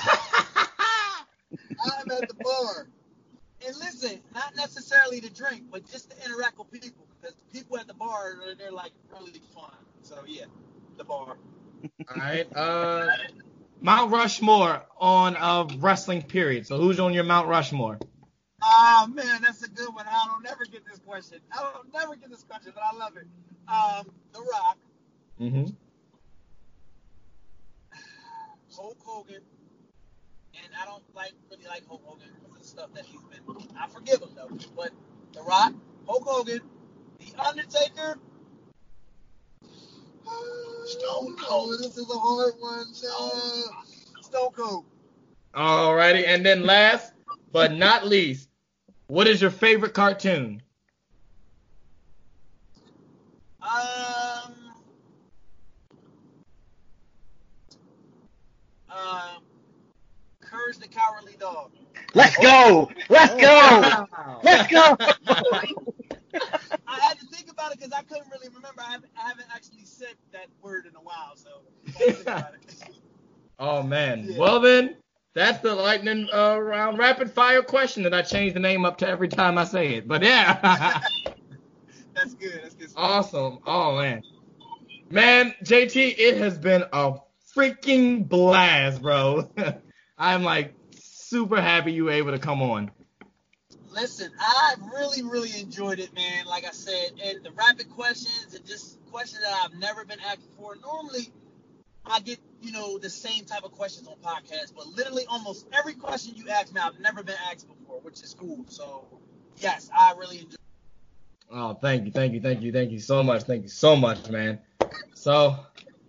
[2.11, 2.87] at the bar.
[3.65, 7.05] And listen, not necessarily to drink, but just to interact with people.
[7.23, 9.71] Because people at the bar, they're, they're like really fun.
[10.01, 10.45] So yeah,
[10.97, 11.37] the bar.
[12.09, 12.47] All right.
[12.55, 13.07] Uh,
[13.81, 16.67] Mount Rushmore on uh, wrestling period.
[16.67, 17.99] So who's on your Mount Rushmore?
[18.61, 20.05] Oh man, that's a good one.
[20.07, 21.39] I don't never get this question.
[21.51, 23.27] I don't never get this question, but I love it.
[23.67, 24.77] Um, The Rock,
[25.41, 25.65] Mm-hmm.
[28.75, 29.41] Hulk Hogan,
[30.55, 33.67] and I don't like really like Hulk Hogan because of the stuff that he's been.
[33.79, 34.91] I forgive him though, but
[35.33, 35.73] The Rock,
[36.07, 36.72] Hulk Hogan, The
[37.39, 38.17] Undertaker.
[40.85, 41.79] Stone Cold.
[41.79, 42.85] This is a hard one.
[42.87, 44.85] Uh, Stone Cold.
[45.53, 46.27] Alrighty.
[46.27, 47.13] And then last
[47.51, 48.49] but not least,
[49.07, 50.61] what is your favorite cartoon?
[53.61, 54.53] Um.
[58.89, 59.43] Um.
[60.41, 61.71] Courage the Cowardly Dog.
[62.13, 62.91] Let's go!
[63.09, 64.07] Let's go!
[64.43, 64.97] Let's go!
[66.87, 68.81] I had to think about it because I couldn't really remember.
[68.81, 71.49] I haven't, I haven't actually said that word in a while, so
[71.87, 72.89] I had to think about it.
[73.59, 74.25] Oh man.
[74.27, 74.39] Yeah.
[74.39, 74.97] Well then,
[75.33, 79.07] that's the lightning uh, round rapid fire question that I change the name up to
[79.07, 80.07] every time I say it.
[80.07, 80.99] But yeah.
[82.13, 82.59] That's good.
[82.61, 82.89] That's good.
[82.89, 83.03] stuff.
[83.03, 83.59] awesome.
[83.65, 84.21] Oh man.
[85.09, 87.13] Man, JT, it has been a
[87.55, 89.49] freaking blast, bro.
[90.17, 92.91] I'm like super happy you were able to come on.
[93.93, 96.45] Listen, I really, really enjoyed it, man.
[96.45, 100.49] Like I said, and the rapid questions and just questions that I've never been asked
[100.49, 100.75] before.
[100.81, 101.31] Normally,
[102.05, 105.93] I get, you know, the same type of questions on podcasts, but literally almost every
[105.93, 108.65] question you ask me, I've never been asked before, which is cool.
[108.67, 109.05] So,
[109.57, 110.57] yes, I really enjoyed
[111.55, 114.27] Oh, thank you, thank you, thank you, thank you so much, thank you so much,
[114.27, 114.59] man.
[115.13, 115.55] So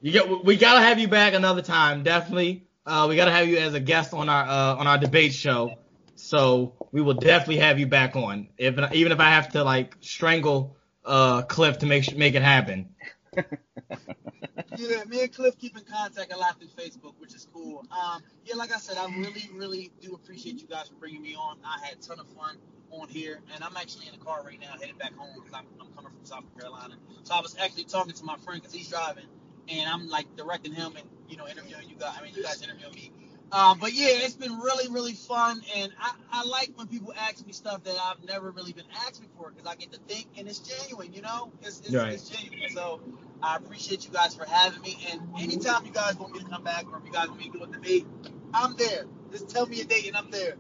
[0.01, 2.67] you get, we gotta have you back another time, definitely.
[2.87, 5.77] Uh, we gotta have you as a guest on our uh, on our debate show.
[6.25, 9.95] So we will definitely have you back on, if even if I have to like
[10.01, 12.89] strangle uh Cliff to make make it happen.
[14.77, 17.85] Yeah, me and Cliff keep in contact a lot through Facebook, which is cool.
[17.93, 21.37] Um, yeah, like I said, I really, really do appreciate you guys for bringing me
[21.37, 21.59] on.
[21.65, 22.57] I had a ton of fun
[22.91, 25.67] on here, and I'm actually in the car right now headed back home because I'm,
[25.81, 26.95] I'm coming from South Carolina.
[27.23, 29.27] So I was actually talking to my friend because he's driving,
[29.69, 32.17] and I'm like directing him and you know interviewing you guys.
[32.19, 33.13] I mean, you guys interviewing me.
[33.55, 37.47] Um, but yeah, it's been really, really fun, and I, I like when people ask
[37.47, 40.49] me stuff that I've never really been asked before because I get to think, and
[40.49, 42.15] it's genuine, you know, it's, it's, Right.
[42.15, 42.71] it's genuine.
[42.75, 43.01] So
[43.41, 46.65] I appreciate you guys for having me, and anytime you guys want me to come
[46.65, 48.05] back or if you guys want me to do a debate,
[48.53, 49.05] I'm there.
[49.31, 50.57] Just tell me a date, and I'm there.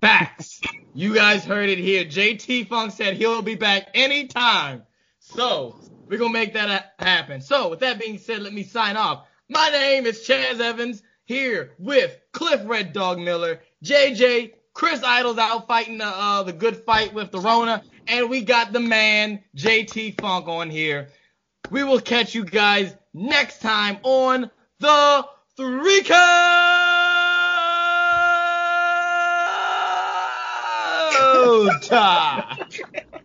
[0.00, 0.62] Facts.
[0.94, 2.06] You guys heard it here.
[2.06, 4.84] JT Funk said he'll be back anytime.
[5.18, 7.42] So we're gonna make that happen.
[7.42, 9.26] So with that being said, let me sign off.
[9.50, 15.66] My name is Chas Evans here with Cliff Red Dog Miller, JJ, Chris Idol's out
[15.68, 20.20] fighting the uh, the good fight with the Rona, and we got the man JT
[20.20, 21.08] Funk on here.
[21.70, 24.50] We will catch you guys next time on
[24.80, 26.86] the Three Count.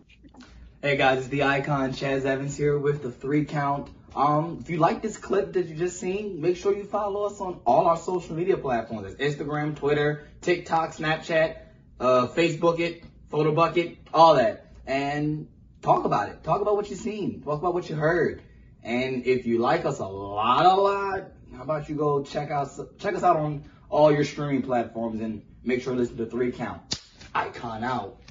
[0.84, 3.88] Hey guys, it's the icon Chas Evans here with the three count.
[4.14, 7.40] Um, if you like this clip that you just seen, make sure you follow us
[7.40, 9.14] on all our social media platforms.
[9.18, 11.56] It's Instagram, Twitter, TikTok, Snapchat,
[11.98, 14.72] uh, Facebook it, Photo Bucket, all that.
[14.86, 15.48] And
[15.80, 16.44] talk about it.
[16.44, 17.42] Talk about what you seen.
[17.42, 18.42] Talk about what you heard.
[18.82, 22.68] And if you like us a lot, a lot, how about you go check out
[22.98, 26.50] check us out on all your streaming platforms and make sure to listen to three
[26.50, 27.00] count.
[27.34, 28.21] Icon out.